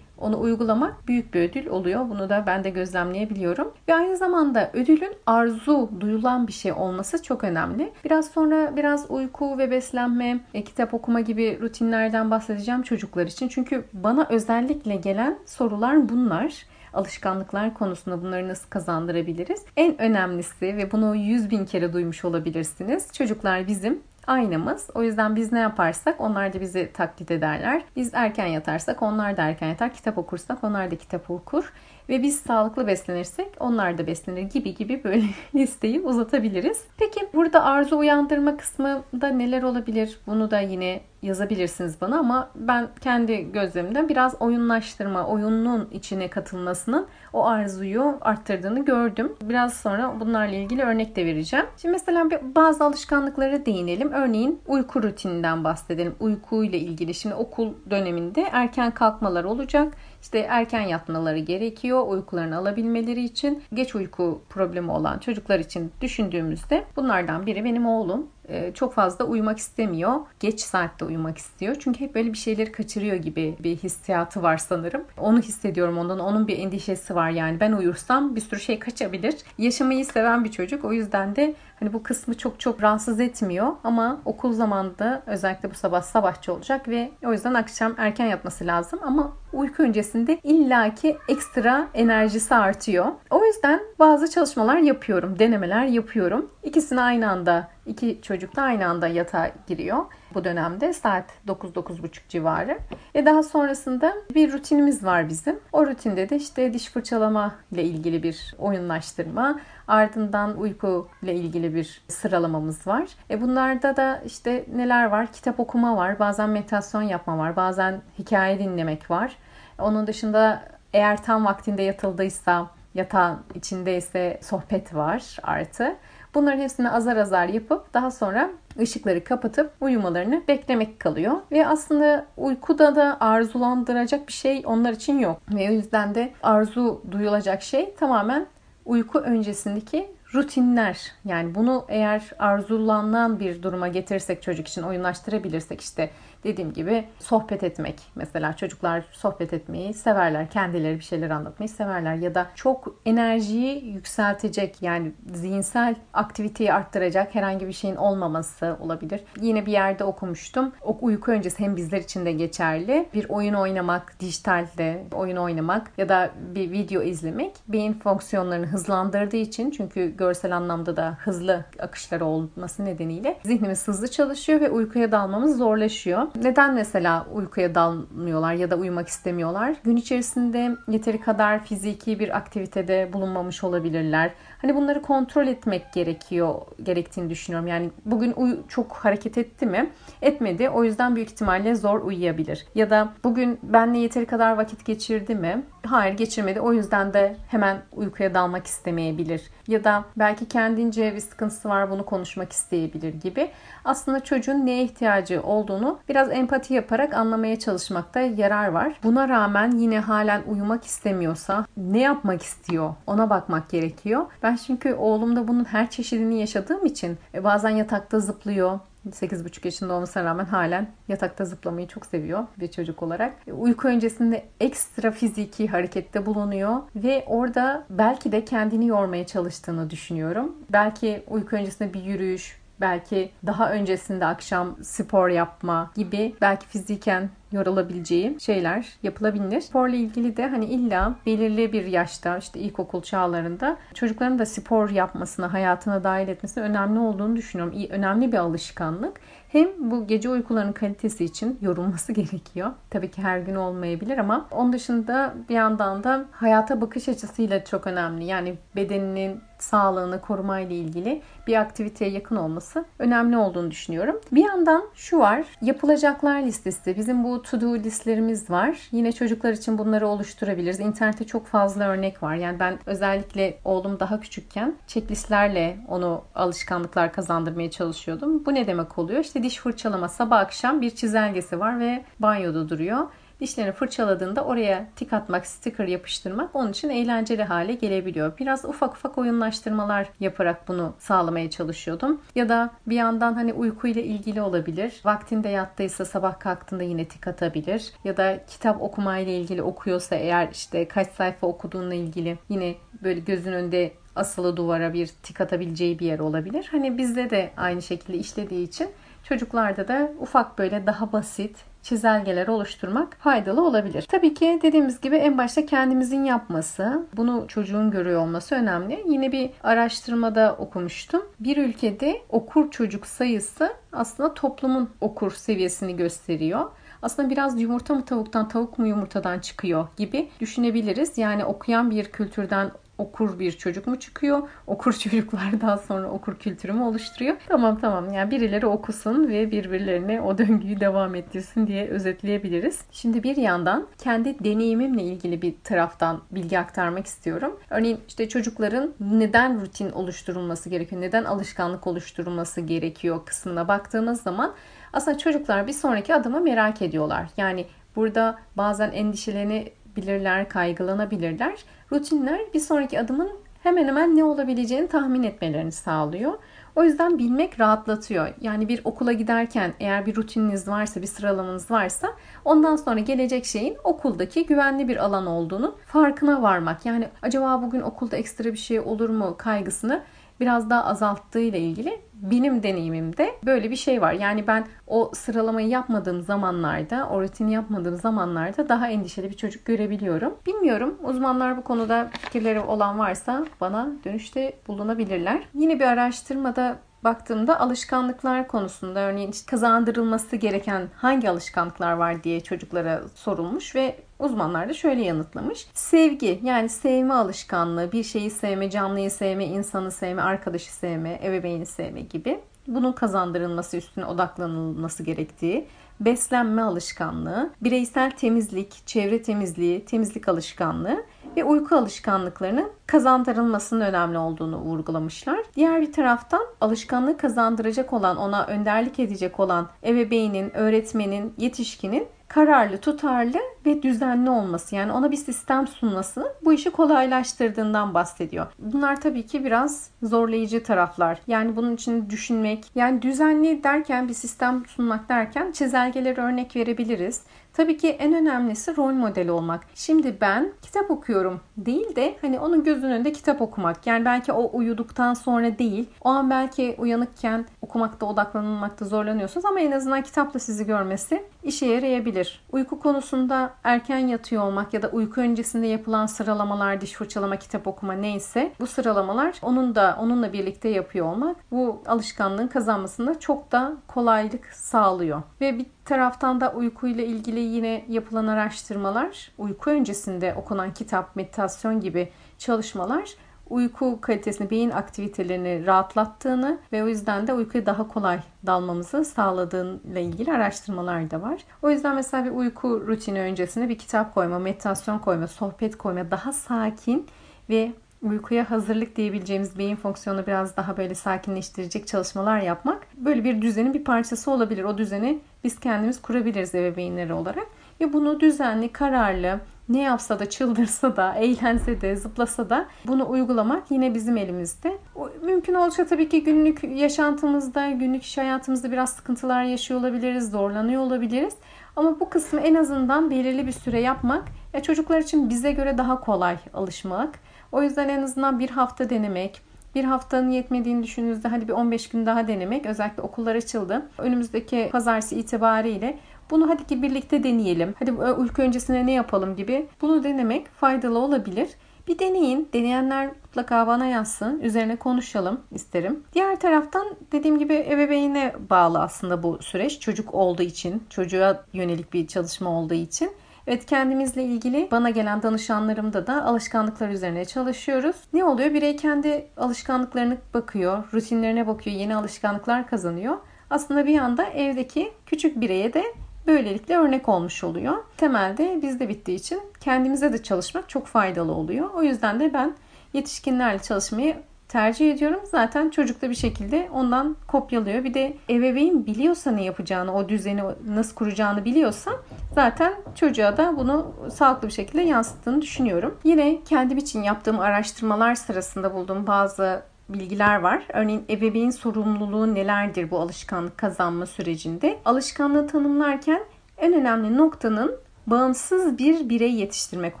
onu 0.18 0.40
uygulamak 0.40 1.08
büyük 1.08 1.34
bir 1.34 1.50
ödül 1.50 1.66
oluyor. 1.66 2.10
Bunu 2.10 2.28
da 2.28 2.44
ben 2.46 2.64
de 2.64 2.70
gözlemleyebiliyorum. 2.70 3.72
Ve 3.88 3.94
aynı 3.94 4.16
zamanda 4.16 4.70
ödülün 4.72 5.14
arzu 5.26 5.90
duyulan 6.00 6.46
bir 6.46 6.52
şey 6.52 6.72
olması 6.72 7.22
çok 7.22 7.44
önemli. 7.44 7.92
Biraz 8.04 8.30
sonra 8.30 8.76
biraz 8.76 9.10
uyku 9.10 9.58
ve 9.58 9.70
beslenme, 9.70 10.40
e, 10.54 10.64
kitap 10.64 10.94
okuma 10.94 11.20
gibi 11.20 11.58
rutinlerden 11.60 12.30
bahsedeceğim 12.30 12.82
çocuklar 12.82 13.26
için. 13.26 13.48
Çünkü 13.48 13.84
bana 13.92 14.26
özellikle 14.30 14.96
gelen 14.96 15.38
sorular 15.46 16.08
bunlar 16.08 16.66
alışkanlıklar 16.94 17.74
konusunda 17.74 18.22
bunları 18.22 18.48
nasıl 18.48 18.68
kazandırabiliriz? 18.70 19.64
En 19.76 20.00
önemlisi 20.00 20.76
ve 20.76 20.92
bunu 20.92 21.16
yüz 21.16 21.50
bin 21.50 21.64
kere 21.64 21.92
duymuş 21.92 22.24
olabilirsiniz. 22.24 23.12
Çocuklar 23.12 23.66
bizim 23.66 24.00
aynamız. 24.26 24.90
O 24.94 25.02
yüzden 25.02 25.36
biz 25.36 25.52
ne 25.52 25.58
yaparsak 25.58 26.20
onlar 26.20 26.52
da 26.52 26.60
bizi 26.60 26.90
taklit 26.94 27.30
ederler. 27.30 27.82
Biz 27.96 28.10
erken 28.14 28.46
yatarsak 28.46 29.02
onlar 29.02 29.36
da 29.36 29.42
erken 29.42 29.68
yatar. 29.68 29.92
Kitap 29.92 30.18
okursak 30.18 30.64
onlar 30.64 30.90
da 30.90 30.96
kitap 30.96 31.30
okur. 31.30 31.72
Ve 32.08 32.22
biz 32.22 32.40
sağlıklı 32.40 32.86
beslenirsek 32.86 33.48
onlar 33.60 33.98
da 33.98 34.06
beslenir 34.06 34.42
gibi 34.42 34.74
gibi 34.74 35.04
böyle 35.04 35.24
listeyi 35.54 36.00
uzatabiliriz. 36.00 36.84
Peki 36.98 37.28
burada 37.34 37.64
arzu 37.64 37.98
uyandırma 37.98 38.56
kısmında 38.56 39.28
neler 39.28 39.62
olabilir? 39.62 40.18
Bunu 40.26 40.50
da 40.50 40.60
yine 40.60 41.00
yazabilirsiniz 41.22 42.00
bana 42.00 42.18
ama 42.18 42.50
ben 42.54 42.88
kendi 43.00 43.52
gözlemimden 43.52 44.08
biraz 44.08 44.34
oyunlaştırma, 44.40 45.26
oyunun 45.26 45.88
içine 45.92 46.28
katılmasının 46.28 47.06
o 47.32 47.46
arzuyu 47.46 48.18
arttırdığını 48.20 48.84
gördüm. 48.84 49.32
Biraz 49.42 49.74
sonra 49.74 50.20
bunlarla 50.20 50.54
ilgili 50.54 50.82
örnek 50.82 51.16
de 51.16 51.26
vereceğim. 51.26 51.66
Şimdi 51.76 51.92
mesela 51.92 52.28
bazı 52.42 52.84
alışkanlıklara 52.84 53.66
değinelim. 53.66 54.12
Örneğin 54.12 54.60
uyku 54.66 55.02
rutininden 55.02 55.64
bahsedelim. 55.64 56.14
Uyku 56.20 56.64
ile 56.64 56.78
ilgili. 56.78 57.14
Şimdi 57.14 57.34
okul 57.34 57.72
döneminde 57.90 58.42
erken 58.52 58.90
kalkmalar 58.90 59.44
olacak. 59.44 59.94
İşte 60.22 60.38
erken 60.38 60.80
yatmaları 60.80 61.38
gerekiyor 61.38 62.06
uykularını 62.08 62.56
alabilmeleri 62.56 63.24
için. 63.24 63.62
Geç 63.74 63.94
uyku 63.94 64.42
problemi 64.48 64.90
olan 64.90 65.18
çocuklar 65.18 65.58
için 65.58 65.92
düşündüğümüzde 66.00 66.84
bunlardan 66.96 67.46
biri 67.46 67.64
benim 67.64 67.86
oğlum. 67.86 68.26
Ee, 68.52 68.72
çok 68.74 68.94
fazla 68.94 69.24
uyumak 69.24 69.58
istemiyor. 69.58 70.12
Geç 70.40 70.60
saatte 70.60 71.04
uyumak 71.04 71.38
istiyor. 71.38 71.76
Çünkü 71.80 72.00
hep 72.00 72.14
böyle 72.14 72.32
bir 72.32 72.38
şeyleri 72.38 72.72
kaçırıyor 72.72 73.16
gibi 73.16 73.56
bir 73.60 73.76
hissiyatı 73.76 74.42
var 74.42 74.58
sanırım. 74.58 75.04
Onu 75.18 75.40
hissediyorum 75.40 75.98
ondan. 75.98 76.18
Onun 76.18 76.48
bir 76.48 76.58
endişesi 76.58 77.14
var 77.14 77.30
yani. 77.30 77.60
Ben 77.60 77.72
uyursam 77.72 78.36
bir 78.36 78.40
sürü 78.40 78.60
şey 78.60 78.78
kaçabilir. 78.78 79.34
Yaşamayı 79.58 80.04
seven 80.04 80.44
bir 80.44 80.50
çocuk. 80.50 80.84
O 80.84 80.92
yüzden 80.92 81.36
de 81.36 81.54
hani 81.82 81.92
bu 81.92 82.02
kısmı 82.02 82.38
çok 82.38 82.60
çok 82.60 82.82
rahatsız 82.82 83.20
etmiyor. 83.20 83.72
Ama 83.84 84.20
okul 84.24 84.52
zamanında 84.52 85.22
özellikle 85.26 85.70
bu 85.70 85.74
sabah 85.74 86.02
sabahçı 86.02 86.52
olacak 86.52 86.88
ve 86.88 87.10
o 87.24 87.32
yüzden 87.32 87.54
akşam 87.54 87.94
erken 87.98 88.26
yatması 88.26 88.66
lazım. 88.66 89.00
Ama 89.02 89.32
uyku 89.52 89.82
öncesinde 89.82 90.38
illaki 90.42 91.16
ekstra 91.28 91.88
enerjisi 91.94 92.54
artıyor. 92.54 93.06
O 93.30 93.44
yüzden 93.44 93.80
bazı 93.98 94.30
çalışmalar 94.30 94.76
yapıyorum, 94.76 95.38
denemeler 95.38 95.84
yapıyorum. 95.84 96.50
İkisini 96.62 97.00
aynı 97.00 97.30
anda 97.30 97.68
İki 97.86 98.18
çocuk 98.22 98.56
da 98.56 98.62
aynı 98.62 98.86
anda 98.86 99.08
yatağa 99.08 99.50
giriyor 99.66 99.98
bu 100.34 100.44
dönemde 100.44 100.92
saat 100.92 101.24
9-9.30 101.46 102.28
civarı. 102.28 102.78
Ve 103.14 103.26
daha 103.26 103.42
sonrasında 103.42 104.14
bir 104.34 104.52
rutinimiz 104.52 105.04
var 105.04 105.28
bizim. 105.28 105.60
O 105.72 105.86
rutinde 105.86 106.28
de 106.28 106.36
işte 106.36 106.72
diş 106.72 106.90
fırçalama 106.90 107.54
ile 107.72 107.84
ilgili 107.84 108.22
bir 108.22 108.54
oyunlaştırma, 108.58 109.60
ardından 109.88 110.58
uyku 110.58 111.08
ile 111.22 111.34
ilgili 111.34 111.74
bir 111.74 112.02
sıralamamız 112.08 112.86
var. 112.86 113.08
E 113.30 113.40
bunlarda 113.40 113.96
da 113.96 114.22
işte 114.26 114.64
neler 114.74 115.04
var? 115.06 115.32
Kitap 115.32 115.60
okuma 115.60 115.96
var, 115.96 116.18
bazen 116.18 116.50
meditasyon 116.50 117.02
yapma 117.02 117.38
var, 117.38 117.56
bazen 117.56 118.02
hikaye 118.18 118.58
dinlemek 118.58 119.10
var. 119.10 119.36
Onun 119.78 120.06
dışında 120.06 120.62
eğer 120.92 121.22
tam 121.22 121.44
vaktinde 121.44 121.82
yatıldıysa 121.82 122.70
yatağın 122.94 123.38
içindeyse 123.54 124.40
sohbet 124.42 124.94
var 124.94 125.36
artı. 125.42 125.96
Bunların 126.34 126.60
hepsini 126.60 126.90
azar 126.90 127.16
azar 127.16 127.46
yapıp 127.46 127.94
daha 127.94 128.10
sonra 128.10 128.50
ışıkları 128.80 129.24
kapatıp 129.24 129.72
uyumalarını 129.80 130.42
beklemek 130.48 131.00
kalıyor. 131.00 131.32
Ve 131.52 131.66
aslında 131.66 132.26
uykuda 132.36 132.96
da 132.96 133.16
arzulandıracak 133.20 134.28
bir 134.28 134.32
şey 134.32 134.62
onlar 134.66 134.92
için 134.92 135.18
yok. 135.18 135.42
Ve 135.54 135.70
o 135.70 135.72
yüzden 135.72 136.14
de 136.14 136.32
arzu 136.42 137.02
duyulacak 137.10 137.62
şey 137.62 137.94
tamamen 137.94 138.46
uyku 138.84 139.18
öncesindeki 139.18 140.08
rutinler 140.34 141.12
yani 141.24 141.54
bunu 141.54 141.84
eğer 141.88 142.30
arzulanan 142.38 143.40
bir 143.40 143.62
duruma 143.62 143.88
getirirsek 143.88 144.42
çocuk 144.42 144.68
için 144.68 144.82
oyunlaştırabilirsek 144.82 145.80
işte 145.80 146.10
dediğim 146.44 146.72
gibi 146.72 147.04
sohbet 147.18 147.62
etmek. 147.62 148.00
Mesela 148.14 148.56
çocuklar 148.56 149.04
sohbet 149.12 149.52
etmeyi 149.52 149.94
severler. 149.94 150.50
Kendileri 150.50 150.98
bir 150.98 151.04
şeyler 151.04 151.30
anlatmayı 151.30 151.68
severler. 151.68 152.14
Ya 152.14 152.34
da 152.34 152.46
çok 152.54 153.00
enerjiyi 153.06 153.84
yükseltecek 153.84 154.82
yani 154.82 155.12
zihinsel 155.34 155.94
aktiviteyi 156.12 156.72
arttıracak 156.72 157.34
herhangi 157.34 157.66
bir 157.66 157.72
şeyin 157.72 157.96
olmaması 157.96 158.76
olabilir. 158.80 159.20
Yine 159.40 159.66
bir 159.66 159.72
yerde 159.72 160.04
okumuştum. 160.04 160.72
O 160.82 160.98
uyku 161.00 161.30
öncesi 161.30 161.64
hem 161.64 161.76
bizler 161.76 161.98
için 161.98 162.26
de 162.26 162.32
geçerli. 162.32 163.08
Bir 163.14 163.28
oyun 163.28 163.54
oynamak, 163.54 164.20
dijitalde 164.20 165.04
oyun 165.14 165.36
oynamak 165.36 165.90
ya 165.98 166.08
da 166.08 166.30
bir 166.54 166.70
video 166.70 167.02
izlemek 167.02 167.54
beyin 167.68 167.92
fonksiyonlarını 167.92 168.66
hızlandırdığı 168.66 169.36
için 169.36 169.70
çünkü 169.70 170.16
görsel 170.16 170.56
anlamda 170.56 170.96
da 170.96 171.18
hızlı 171.20 171.64
akışları 171.78 172.24
olması 172.24 172.84
nedeniyle 172.84 173.38
zihnimiz 173.44 173.88
hızlı 173.88 174.10
çalışıyor 174.10 174.60
ve 174.60 174.70
uykuya 174.70 175.12
dalmamız 175.12 175.58
zorlaşıyor. 175.58 176.26
Neden 176.40 176.74
mesela 176.74 177.26
uykuya 177.32 177.74
dalmıyorlar 177.74 178.54
ya 178.54 178.70
da 178.70 178.76
uyumak 178.76 179.08
istemiyorlar? 179.08 179.74
Gün 179.84 179.96
içerisinde 179.96 180.76
yeteri 180.88 181.20
kadar 181.20 181.64
fiziki 181.64 182.18
bir 182.20 182.36
aktivitede 182.36 183.12
bulunmamış 183.12 183.64
olabilirler. 183.64 184.30
Hani 184.58 184.74
bunları 184.74 185.02
kontrol 185.02 185.46
etmek 185.46 185.92
gerekiyor, 185.92 186.54
gerektiğini 186.82 187.30
düşünüyorum. 187.30 187.66
Yani 187.66 187.90
bugün 188.04 188.32
uy 188.36 188.58
çok 188.68 188.92
hareket 188.92 189.38
etti 189.38 189.66
mi? 189.66 189.90
Etmedi. 190.22 190.70
O 190.70 190.84
yüzden 190.84 191.16
büyük 191.16 191.30
ihtimalle 191.30 191.74
zor 191.74 192.00
uyuyabilir. 192.00 192.66
Ya 192.74 192.90
da 192.90 193.12
bugün 193.24 193.58
benle 193.62 193.98
yeteri 193.98 194.26
kadar 194.26 194.56
vakit 194.56 194.84
geçirdi 194.84 195.34
mi? 195.34 195.62
Hayır 195.86 196.16
geçirmedi. 196.16 196.60
O 196.60 196.72
yüzden 196.72 197.12
de 197.12 197.36
hemen 197.48 197.82
uykuya 197.92 198.34
dalmak 198.34 198.66
istemeyebilir. 198.66 199.42
Ya 199.68 199.84
da 199.84 200.04
belki 200.16 200.48
kendince 200.48 201.14
bir 201.14 201.20
sıkıntısı 201.20 201.68
var 201.68 201.90
bunu 201.90 202.04
konuşmak 202.04 202.52
isteyebilir 202.52 203.14
gibi. 203.14 203.50
Aslında 203.84 204.20
çocuğun 204.20 204.66
neye 204.66 204.84
ihtiyacı 204.84 205.42
olduğunu 205.42 205.98
biraz 206.08 206.30
empati 206.30 206.74
yaparak 206.74 207.14
anlamaya 207.14 207.58
çalışmakta 207.58 208.20
yarar 208.20 208.68
var. 208.68 208.94
Buna 209.04 209.28
rağmen 209.28 209.70
yine 209.70 210.00
halen 210.00 210.42
uyumak 210.48 210.84
istemiyorsa 210.84 211.66
ne 211.76 212.00
yapmak 212.00 212.42
istiyor 212.42 212.94
ona 213.06 213.30
bakmak 213.30 213.70
gerekiyor. 213.70 214.26
Ben 214.42 214.56
çünkü 214.56 214.94
oğlumda 214.94 215.48
bunun 215.48 215.64
her 215.64 215.90
çeşidini 215.90 216.40
yaşadığım 216.40 216.86
için 216.86 217.18
e, 217.34 217.44
bazen 217.44 217.70
yatakta 217.70 218.20
zıplıyor, 218.20 218.78
8,5 219.10 219.66
yaşında 219.66 219.94
olmasına 219.94 220.24
rağmen 220.24 220.44
halen 220.44 220.90
yatakta 221.08 221.44
zıplamayı 221.44 221.88
çok 221.88 222.06
seviyor 222.06 222.44
bir 222.60 222.68
çocuk 222.68 223.02
olarak. 223.02 223.34
Uyku 223.52 223.88
öncesinde 223.88 224.44
ekstra 224.60 225.10
fiziki 225.10 225.68
harekette 225.68 226.26
bulunuyor 226.26 226.76
ve 226.96 227.24
orada 227.26 227.86
belki 227.90 228.32
de 228.32 228.44
kendini 228.44 228.86
yormaya 228.86 229.26
çalıştığını 229.26 229.90
düşünüyorum. 229.90 230.56
Belki 230.70 231.24
uyku 231.28 231.56
öncesinde 231.56 231.94
bir 231.94 232.02
yürüyüş, 232.02 232.61
belki 232.80 233.30
daha 233.46 233.72
öncesinde 233.72 234.26
akşam 234.26 234.76
spor 234.82 235.28
yapma 235.28 235.90
gibi 235.94 236.34
belki 236.40 236.66
fiziken 236.66 237.30
yorulabileceği 237.52 238.36
şeyler 238.40 238.86
yapılabilir. 239.02 239.60
Sporla 239.60 239.96
ilgili 239.96 240.36
de 240.36 240.48
hani 240.48 240.64
illa 240.64 241.14
belirli 241.26 241.72
bir 241.72 241.86
yaşta 241.86 242.38
işte 242.38 242.60
ilkokul 242.60 243.02
çağlarında 243.02 243.76
çocukların 243.94 244.38
da 244.38 244.46
spor 244.46 244.90
yapmasına, 244.90 245.52
hayatına 245.52 246.04
dahil 246.04 246.28
etmesine 246.28 246.64
önemli 246.64 246.98
olduğunu 246.98 247.36
düşünüyorum. 247.36 247.74
İyi, 247.76 247.88
önemli 247.88 248.32
bir 248.32 248.38
alışkanlık. 248.38 249.20
Hem 249.48 249.68
bu 249.90 250.06
gece 250.06 250.28
uykularının 250.28 250.72
kalitesi 250.72 251.24
için 251.24 251.58
yorulması 251.60 252.12
gerekiyor. 252.22 252.70
Tabii 252.90 253.10
ki 253.10 253.22
her 253.22 253.38
gün 253.38 253.54
olmayabilir 253.54 254.18
ama 254.18 254.46
onun 254.50 254.72
dışında 254.72 255.34
bir 255.48 255.54
yandan 255.54 256.04
da 256.04 256.24
hayata 256.30 256.80
bakış 256.80 257.08
açısıyla 257.08 257.64
çok 257.64 257.86
önemli. 257.86 258.24
Yani 258.24 258.54
bedeninin 258.76 259.40
sağlığını 259.62 260.20
korumayla 260.20 260.76
ilgili 260.76 261.22
bir 261.46 261.60
aktiviteye 261.60 262.10
yakın 262.10 262.36
olması 262.36 262.84
önemli 262.98 263.36
olduğunu 263.36 263.70
düşünüyorum. 263.70 264.20
Bir 264.32 264.44
yandan 264.44 264.84
şu 264.94 265.18
var. 265.18 265.44
Yapılacaklar 265.62 266.42
listesi. 266.42 266.96
Bizim 266.96 267.24
bu 267.24 267.42
to-do 267.42 267.74
listlerimiz 267.74 268.50
var. 268.50 268.78
Yine 268.92 269.12
çocuklar 269.12 269.52
için 269.52 269.78
bunları 269.78 270.06
oluşturabiliriz. 270.06 270.80
İnternette 270.80 271.26
çok 271.26 271.46
fazla 271.46 271.84
örnek 271.88 272.22
var. 272.22 272.34
Yani 272.34 272.60
ben 272.60 272.78
özellikle 272.86 273.58
oğlum 273.64 274.00
daha 274.00 274.20
küçükken 274.20 274.74
checklistlerle 274.86 275.76
onu 275.88 276.22
alışkanlıklar 276.34 277.12
kazandırmaya 277.12 277.70
çalışıyordum. 277.70 278.46
Bu 278.46 278.54
ne 278.54 278.66
demek 278.66 278.98
oluyor? 278.98 279.20
İşte 279.20 279.42
diş 279.42 279.56
fırçalama 279.58 280.08
sabah 280.08 280.38
akşam 280.38 280.80
bir 280.80 280.90
çizelgesi 280.90 281.60
var 281.60 281.80
ve 281.80 282.04
banyoda 282.20 282.68
duruyor. 282.68 283.06
Dişlerini 283.42 283.72
fırçaladığında 283.72 284.44
oraya 284.44 284.86
tik 284.96 285.12
atmak, 285.12 285.46
sticker 285.46 285.86
yapıştırmak 285.86 286.56
onun 286.56 286.70
için 286.70 286.88
eğlenceli 286.88 287.44
hale 287.44 287.74
gelebiliyor. 287.74 288.38
Biraz 288.38 288.64
ufak 288.64 288.94
ufak 288.94 289.18
oyunlaştırmalar 289.18 290.08
yaparak 290.20 290.68
bunu 290.68 290.94
sağlamaya 290.98 291.50
çalışıyordum. 291.50 292.20
Ya 292.34 292.48
da 292.48 292.70
bir 292.86 292.96
yandan 292.96 293.34
hani 293.34 293.52
uykuyla 293.52 294.02
ilgili 294.02 294.42
olabilir. 294.42 295.00
Vaktinde 295.04 295.48
yattıysa 295.48 296.04
sabah 296.04 296.40
kalktığında 296.40 296.82
yine 296.82 297.04
tik 297.04 297.28
atabilir. 297.28 297.92
Ya 298.04 298.16
da 298.16 298.44
kitap 298.46 298.82
okumayla 298.82 299.32
ilgili 299.32 299.62
okuyorsa 299.62 300.16
eğer 300.16 300.48
işte 300.52 300.88
kaç 300.88 301.10
sayfa 301.12 301.46
okuduğunla 301.46 301.94
ilgili 301.94 302.38
yine 302.48 302.74
böyle 303.02 303.20
gözün 303.20 303.52
önünde 303.52 303.92
asılı 304.16 304.56
duvara 304.56 304.92
bir 304.92 305.06
tik 305.06 305.40
atabileceği 305.40 305.98
bir 305.98 306.06
yer 306.06 306.18
olabilir. 306.18 306.68
Hani 306.70 306.98
bizde 306.98 307.30
de 307.30 307.50
aynı 307.56 307.82
şekilde 307.82 308.18
işlediği 308.18 308.68
için 308.68 308.88
çocuklarda 309.32 309.88
da 309.88 310.12
ufak 310.20 310.58
böyle 310.58 310.86
daha 310.86 311.12
basit 311.12 311.56
çizelgeler 311.82 312.48
oluşturmak 312.48 313.16
faydalı 313.16 313.66
olabilir. 313.66 314.06
Tabii 314.08 314.34
ki 314.34 314.58
dediğimiz 314.62 315.00
gibi 315.00 315.16
en 315.16 315.38
başta 315.38 315.66
kendimizin 315.66 316.24
yapması, 316.24 317.06
bunu 317.16 317.44
çocuğun 317.48 317.90
görüyor 317.90 318.20
olması 318.20 318.54
önemli. 318.54 319.04
Yine 319.08 319.32
bir 319.32 319.50
araştırmada 319.62 320.56
okumuştum. 320.58 321.22
Bir 321.40 321.56
ülkede 321.56 322.20
okur 322.28 322.70
çocuk 322.70 323.06
sayısı 323.06 323.72
aslında 323.92 324.34
toplumun 324.34 324.90
okur 325.00 325.32
seviyesini 325.32 325.96
gösteriyor 325.96 326.70
aslında 327.02 327.30
biraz 327.30 327.60
yumurta 327.60 327.94
mı 327.94 328.04
tavuktan, 328.04 328.48
tavuk 328.48 328.78
mu 328.78 328.86
yumurtadan 328.86 329.38
çıkıyor 329.38 329.88
gibi 329.96 330.28
düşünebiliriz. 330.40 331.18
Yani 331.18 331.44
okuyan 331.44 331.90
bir 331.90 332.04
kültürden 332.04 332.70
okur 332.98 333.38
bir 333.38 333.52
çocuk 333.52 333.86
mu 333.86 334.00
çıkıyor? 334.00 334.48
Okur 334.66 334.92
çocuklar 334.98 335.60
daha 335.60 335.78
sonra 335.78 336.10
okur 336.10 336.38
kültürü 336.38 336.72
mü 336.72 336.82
oluşturuyor? 336.82 337.36
Tamam 337.48 337.78
tamam 337.80 338.12
yani 338.12 338.30
birileri 338.30 338.66
okusun 338.66 339.28
ve 339.28 339.50
birbirlerine 339.50 340.20
o 340.20 340.38
döngüyü 340.38 340.80
devam 340.80 341.14
ettirsin 341.14 341.66
diye 341.66 341.88
özetleyebiliriz. 341.88 342.80
Şimdi 342.92 343.22
bir 343.22 343.36
yandan 343.36 343.86
kendi 343.98 344.44
deneyimimle 344.44 345.02
ilgili 345.02 345.42
bir 345.42 345.54
taraftan 345.64 346.20
bilgi 346.30 346.58
aktarmak 346.58 347.06
istiyorum. 347.06 347.60
Örneğin 347.70 348.00
işte 348.08 348.28
çocukların 348.28 348.94
neden 349.00 349.60
rutin 349.60 349.90
oluşturulması 349.90 350.68
gerekiyor, 350.68 351.02
neden 351.02 351.24
alışkanlık 351.24 351.86
oluşturulması 351.86 352.60
gerekiyor 352.60 353.26
kısmına 353.26 353.68
baktığımız 353.68 354.22
zaman 354.22 354.54
aslında 354.92 355.18
çocuklar 355.18 355.66
bir 355.66 355.72
sonraki 355.72 356.14
adımı 356.14 356.40
merak 356.40 356.82
ediyorlar. 356.82 357.28
Yani 357.36 357.66
burada 357.96 358.38
bazen 358.56 358.90
endişelerini 358.90 359.72
bilirler, 359.96 360.48
kaygılanabilirler. 360.48 361.64
Rutinler 361.92 362.40
bir 362.54 362.60
sonraki 362.60 363.00
adımın 363.00 363.30
hemen 363.62 363.86
hemen 363.86 364.16
ne 364.16 364.24
olabileceğini 364.24 364.88
tahmin 364.88 365.22
etmelerini 365.22 365.72
sağlıyor. 365.72 366.32
O 366.76 366.84
yüzden 366.84 367.18
bilmek 367.18 367.60
rahatlatıyor. 367.60 368.28
Yani 368.40 368.68
bir 368.68 368.80
okula 368.84 369.12
giderken 369.12 369.74
eğer 369.80 370.06
bir 370.06 370.16
rutininiz 370.16 370.68
varsa, 370.68 371.02
bir 371.02 371.06
sıralamanız 371.06 371.70
varsa 371.70 372.08
ondan 372.44 372.76
sonra 372.76 373.00
gelecek 373.00 373.44
şeyin 373.44 373.76
okuldaki 373.84 374.46
güvenli 374.46 374.88
bir 374.88 374.96
alan 374.96 375.26
olduğunu 375.26 375.76
farkına 375.86 376.42
varmak. 376.42 376.86
Yani 376.86 377.08
acaba 377.22 377.62
bugün 377.62 377.80
okulda 377.80 378.16
ekstra 378.16 378.44
bir 378.52 378.58
şey 378.58 378.80
olur 378.80 379.08
mu 379.08 379.34
kaygısını 379.38 380.02
biraz 380.42 380.70
daha 380.70 380.84
azalttığı 380.84 381.40
ile 381.40 381.58
ilgili 381.60 382.00
benim 382.14 382.62
deneyimimde 382.62 383.34
böyle 383.46 383.70
bir 383.70 383.76
şey 383.76 384.00
var. 384.00 384.12
Yani 384.12 384.46
ben 384.46 384.66
o 384.86 385.10
sıralamayı 385.14 385.68
yapmadığım 385.68 386.22
zamanlarda, 386.22 387.08
o 387.08 387.22
rutini 387.22 387.52
yapmadığım 387.52 387.96
zamanlarda 387.96 388.68
daha 388.68 388.88
endişeli 388.88 389.30
bir 389.30 389.36
çocuk 389.36 389.64
görebiliyorum. 389.64 390.34
Bilmiyorum. 390.46 390.98
Uzmanlar 391.02 391.56
bu 391.56 391.62
konuda 391.62 392.10
fikirleri 392.20 392.60
olan 392.60 392.98
varsa 392.98 393.46
bana 393.60 393.88
dönüşte 394.04 394.52
bulunabilirler. 394.68 395.42
Yine 395.54 395.80
bir 395.80 395.84
araştırmada 395.84 396.76
baktığımda 397.04 397.60
alışkanlıklar 397.60 398.48
konusunda 398.48 399.00
örneğin 399.00 399.34
kazandırılması 399.46 400.36
gereken 400.36 400.88
hangi 400.96 401.30
alışkanlıklar 401.30 401.92
var 401.92 402.24
diye 402.24 402.40
çocuklara 402.40 403.02
sorulmuş 403.14 403.74
ve 403.74 403.96
uzmanlar 404.22 404.68
da 404.68 404.74
şöyle 404.74 405.02
yanıtlamış. 405.02 405.66
Sevgi 405.74 406.40
yani 406.42 406.68
sevme 406.68 407.14
alışkanlığı, 407.14 407.92
bir 407.92 408.04
şeyi 408.04 408.30
sevme, 408.30 408.70
canlıyı 408.70 409.10
sevme, 409.10 409.44
insanı 409.44 409.90
sevme, 409.90 410.22
arkadaşı 410.22 410.72
sevme, 410.72 411.20
ebeveyni 411.24 411.66
sevme 411.66 412.00
gibi 412.00 412.40
bunun 412.66 412.92
kazandırılması 412.92 413.76
üstüne 413.76 414.06
odaklanılması 414.06 415.02
gerektiği, 415.02 415.66
beslenme 416.00 416.62
alışkanlığı, 416.62 417.50
bireysel 417.60 418.10
temizlik, 418.10 418.86
çevre 418.86 419.22
temizliği, 419.22 419.84
temizlik 419.84 420.28
alışkanlığı 420.28 421.04
ve 421.36 421.44
uyku 421.44 421.76
alışkanlıklarının 421.76 422.70
kazandırılmasının 422.86 423.80
önemli 423.80 424.18
olduğunu 424.18 424.58
vurgulamışlar. 424.58 425.38
Diğer 425.56 425.80
bir 425.80 425.92
taraftan 425.92 426.42
alışkanlığı 426.60 427.16
kazandıracak 427.16 427.92
olan, 427.92 428.16
ona 428.16 428.46
önderlik 428.46 428.98
edecek 428.98 429.40
olan 429.40 429.68
ebeveynin, 429.84 430.56
öğretmenin, 430.56 431.34
yetişkinin 431.38 432.06
kararlı, 432.34 432.78
tutarlı 432.78 433.38
ve 433.66 433.82
düzenli 433.82 434.30
olması 434.30 434.74
yani 434.74 434.92
ona 434.92 435.10
bir 435.10 435.16
sistem 435.16 435.66
sunması 435.66 436.32
bu 436.44 436.52
işi 436.52 436.70
kolaylaştırdığından 436.70 437.94
bahsediyor. 437.94 438.46
Bunlar 438.58 439.00
tabii 439.00 439.26
ki 439.26 439.44
biraz 439.44 439.90
zorlayıcı 440.02 440.62
taraflar. 440.62 441.18
Yani 441.26 441.56
bunun 441.56 441.74
için 441.74 442.10
düşünmek, 442.10 442.64
yani 442.74 443.02
düzenli 443.02 443.64
derken 443.64 444.08
bir 444.08 444.14
sistem 444.14 444.62
sunmak 444.66 445.08
derken 445.08 445.52
çizelgeleri 445.52 446.20
örnek 446.20 446.56
verebiliriz. 446.56 447.22
Tabii 447.52 447.76
ki 447.76 447.88
en 447.88 448.14
önemlisi 448.14 448.76
rol 448.76 448.92
modeli 448.92 449.30
olmak. 449.30 449.60
Şimdi 449.74 450.16
ben 450.20 450.52
kitap 450.62 450.90
okuyorum 450.90 451.40
değil 451.56 451.96
de 451.96 452.16
hani 452.20 452.38
onun 452.40 452.64
gözünün 452.64 452.92
önünde 452.92 453.12
kitap 453.12 453.42
okumak. 453.42 453.86
Yani 453.86 454.04
belki 454.04 454.32
o 454.32 454.58
uyuduktan 454.58 455.14
sonra 455.14 455.58
değil. 455.58 455.88
O 456.00 456.08
an 456.08 456.30
belki 456.30 456.74
uyanıkken 456.78 457.46
okumakta 457.62 458.06
odaklanılmakta 458.06 458.84
zorlanıyorsunuz 458.84 459.46
ama 459.46 459.60
en 459.60 459.72
azından 459.72 460.02
kitapla 460.02 460.40
sizi 460.40 460.66
görmesi 460.66 461.22
işe 461.42 461.66
yarayabilir. 461.66 462.44
Uyku 462.52 462.80
konusunda 462.80 463.50
erken 463.64 463.98
yatıyor 463.98 464.42
olmak 464.42 464.74
ya 464.74 464.82
da 464.82 464.88
uyku 464.88 465.20
öncesinde 465.20 465.66
yapılan 465.66 466.06
sıralamalar, 466.06 466.80
diş 466.80 466.92
fırçalama, 466.92 467.36
kitap 467.36 467.66
okuma 467.66 467.92
neyse 467.92 468.52
bu 468.60 468.66
sıralamalar 468.66 469.38
onun 469.42 469.74
da 469.74 469.96
onunla 470.00 470.32
birlikte 470.32 470.68
yapıyor 470.68 471.06
olmak 471.06 471.36
bu 471.50 471.82
alışkanlığın 471.86 472.48
kazanmasında 472.48 473.20
çok 473.20 473.52
da 473.52 473.72
kolaylık 473.86 474.46
sağlıyor. 474.46 475.22
Ve 475.40 475.58
bir 475.58 475.66
taraftan 475.84 476.40
da 476.40 476.52
uykuyla 476.52 477.04
ilgili 477.04 477.41
yine 477.42 477.84
yapılan 477.88 478.26
araştırmalar, 478.26 479.30
uyku 479.38 479.70
öncesinde 479.70 480.34
okunan 480.34 480.74
kitap, 480.74 481.16
meditasyon 481.16 481.80
gibi 481.80 482.12
çalışmalar 482.38 483.04
uyku 483.52 484.00
kalitesini, 484.00 484.50
beyin 484.50 484.70
aktivitelerini 484.70 485.66
rahatlattığını 485.66 486.58
ve 486.72 486.84
o 486.84 486.88
yüzden 486.88 487.26
de 487.26 487.34
uykuya 487.34 487.66
daha 487.66 487.88
kolay 487.88 488.20
dalmamızı 488.46 489.04
sağladığıyla 489.04 490.00
ilgili 490.00 490.32
araştırmalar 490.32 491.10
da 491.10 491.22
var. 491.22 491.40
O 491.62 491.70
yüzden 491.70 491.94
mesela 491.94 492.24
bir 492.24 492.30
uyku 492.30 492.86
rutini 492.86 493.20
öncesinde 493.20 493.68
bir 493.68 493.78
kitap 493.78 494.14
koyma, 494.14 494.38
meditasyon 494.38 494.98
koyma, 494.98 495.26
sohbet 495.26 495.78
koyma, 495.78 496.10
daha 496.10 496.32
sakin 496.32 497.06
ve 497.50 497.72
uykuya 498.02 498.50
hazırlık 498.50 498.96
diyebileceğimiz 498.96 499.58
beyin 499.58 499.76
fonksiyonunu 499.76 500.26
biraz 500.26 500.56
daha 500.56 500.76
böyle 500.76 500.94
sakinleştirecek 500.94 501.86
çalışmalar 501.86 502.40
yapmak 502.40 502.86
böyle 502.96 503.24
bir 503.24 503.42
düzenin 503.42 503.74
bir 503.74 503.84
parçası 503.84 504.30
olabilir. 504.30 504.64
O 504.64 504.78
düzeni 504.78 505.18
biz 505.44 505.60
kendimiz 505.60 506.02
kurabiliriz 506.02 506.54
ebeveynleri 506.54 507.12
olarak. 507.12 507.46
Ve 507.80 507.92
bunu 507.92 508.20
düzenli, 508.20 508.72
kararlı, 508.72 509.40
ne 509.68 509.82
yapsa 509.82 510.18
da 510.18 510.30
çıldırsa 510.30 510.96
da, 510.96 511.14
eğlense 511.18 511.80
de, 511.80 511.96
zıplasa 511.96 512.50
da 512.50 512.66
bunu 512.86 513.10
uygulamak 513.10 513.70
yine 513.70 513.94
bizim 513.94 514.16
elimizde. 514.16 514.78
Mümkün 515.22 515.54
olursa 515.54 515.86
tabii 515.86 516.08
ki 516.08 516.24
günlük 516.24 516.64
yaşantımızda, 516.64 517.70
günlük 517.70 518.02
iş 518.02 518.18
hayatımızda 518.18 518.72
biraz 518.72 518.90
sıkıntılar 518.92 519.44
yaşıyor 519.44 519.80
olabiliriz, 519.80 520.30
zorlanıyor 520.30 520.82
olabiliriz. 520.82 521.34
Ama 521.76 522.00
bu 522.00 522.10
kısmı 522.10 522.40
en 522.40 522.54
azından 522.54 523.10
belirli 523.10 523.46
bir 523.46 523.52
süre 523.52 523.80
yapmak 523.80 524.24
ya 524.52 524.62
çocuklar 524.62 524.98
için 524.98 525.30
bize 525.30 525.52
göre 525.52 525.78
daha 525.78 526.00
kolay 526.00 526.36
alışmak. 526.54 527.18
O 527.52 527.62
yüzden 527.62 527.88
en 527.88 528.02
azından 528.02 528.38
bir 528.38 528.50
hafta 528.50 528.90
denemek, 528.90 529.40
bir 529.74 529.84
haftanın 529.84 530.30
yetmediğini 530.30 530.82
düşündüğünüzde 530.82 531.28
hadi 531.28 531.48
bir 531.48 531.52
15 531.52 531.88
gün 531.88 532.06
daha 532.06 532.28
denemek. 532.28 532.66
Özellikle 532.66 533.02
okullar 533.02 533.34
açıldı. 533.34 533.82
Önümüzdeki 533.98 534.68
pazartesi 534.72 535.16
itibariyle 535.16 535.98
bunu 536.30 536.48
hadi 536.48 536.66
ki 536.66 536.82
birlikte 536.82 537.24
deneyelim. 537.24 537.74
Hadi 537.78 537.92
uyku 537.92 538.42
öncesine 538.42 538.86
ne 538.86 538.92
yapalım 538.92 539.36
gibi. 539.36 539.66
Bunu 539.80 540.04
denemek 540.04 540.48
faydalı 540.48 540.98
olabilir. 540.98 541.48
Bir 541.88 541.98
deneyin. 541.98 542.48
Deneyenler 542.52 543.06
mutlaka 543.06 543.66
bana 543.66 543.86
yazsın. 543.86 544.40
Üzerine 544.40 544.76
konuşalım 544.76 545.40
isterim. 545.50 546.02
Diğer 546.14 546.40
taraftan 546.40 546.86
dediğim 547.12 547.38
gibi 547.38 547.54
ebeveyne 547.54 548.34
bağlı 548.50 548.80
aslında 548.80 549.22
bu 549.22 549.38
süreç. 549.42 549.80
Çocuk 549.80 550.14
olduğu 550.14 550.42
için, 550.42 550.82
çocuğa 550.90 551.44
yönelik 551.52 551.92
bir 551.92 552.06
çalışma 552.06 552.50
olduğu 552.50 552.74
için. 552.74 553.10
Evet 553.46 553.66
kendimizle 553.66 554.24
ilgili 554.24 554.68
bana 554.70 554.90
gelen 554.90 555.22
danışanlarımda 555.22 556.06
da 556.06 556.24
alışkanlıklar 556.24 556.88
üzerine 556.88 557.24
çalışıyoruz. 557.24 557.96
Ne 558.12 558.24
oluyor? 558.24 558.54
Birey 558.54 558.76
kendi 558.76 559.26
alışkanlıklarını 559.36 560.16
bakıyor, 560.34 560.84
rutinlerine 560.94 561.46
bakıyor, 561.46 561.76
yeni 561.76 561.96
alışkanlıklar 561.96 562.66
kazanıyor. 562.66 563.16
Aslında 563.50 563.86
bir 563.86 563.94
yanda 563.94 564.24
evdeki 564.24 564.92
küçük 565.06 565.40
bireye 565.40 565.72
de 565.72 565.84
böylelikle 566.26 566.76
örnek 566.76 567.08
olmuş 567.08 567.44
oluyor. 567.44 567.84
Temelde 567.96 568.62
bizde 568.62 568.88
bittiği 568.88 569.18
için 569.18 569.40
kendimize 569.60 570.12
de 570.12 570.22
çalışmak 570.22 570.68
çok 570.68 570.86
faydalı 570.86 571.32
oluyor. 571.32 571.70
O 571.74 571.82
yüzden 571.82 572.20
de 572.20 572.32
ben 572.32 572.54
yetişkinlerle 572.92 573.58
çalışmayı 573.58 574.16
tercih 574.52 574.92
ediyorum. 574.92 575.20
Zaten 575.24 575.70
çocuk 575.70 576.02
da 576.02 576.10
bir 576.10 576.14
şekilde 576.14 576.68
ondan 576.72 577.16
kopyalıyor. 577.28 577.84
Bir 577.84 577.94
de 577.94 578.16
ebeveyn 578.30 578.86
biliyorsa 578.86 579.30
ne 579.30 579.44
yapacağını, 579.44 579.94
o 579.94 580.08
düzeni 580.08 580.42
nasıl 580.68 580.94
kuracağını 580.94 581.44
biliyorsa 581.44 581.90
zaten 582.34 582.74
çocuğa 582.94 583.36
da 583.36 583.56
bunu 583.56 583.94
sağlıklı 584.14 584.48
bir 584.48 584.52
şekilde 584.52 584.82
yansıttığını 584.82 585.42
düşünüyorum. 585.42 585.98
Yine 586.04 586.38
kendim 586.44 586.78
için 586.78 587.02
yaptığım 587.02 587.40
araştırmalar 587.40 588.14
sırasında 588.14 588.74
bulduğum 588.74 589.06
bazı 589.06 589.62
bilgiler 589.88 590.40
var. 590.40 590.62
Örneğin 590.72 591.04
ebeveyn 591.10 591.50
sorumluluğu 591.50 592.34
nelerdir 592.34 592.90
bu 592.90 592.98
alışkanlık 593.00 593.58
kazanma 593.58 594.06
sürecinde? 594.06 594.78
Alışkanlığı 594.84 595.46
tanımlarken 595.46 596.20
en 596.58 596.72
önemli 596.72 597.16
noktanın 597.16 597.74
bağımsız 598.06 598.78
bir 598.78 599.08
birey 599.08 599.34
yetiştirmek 599.34 600.00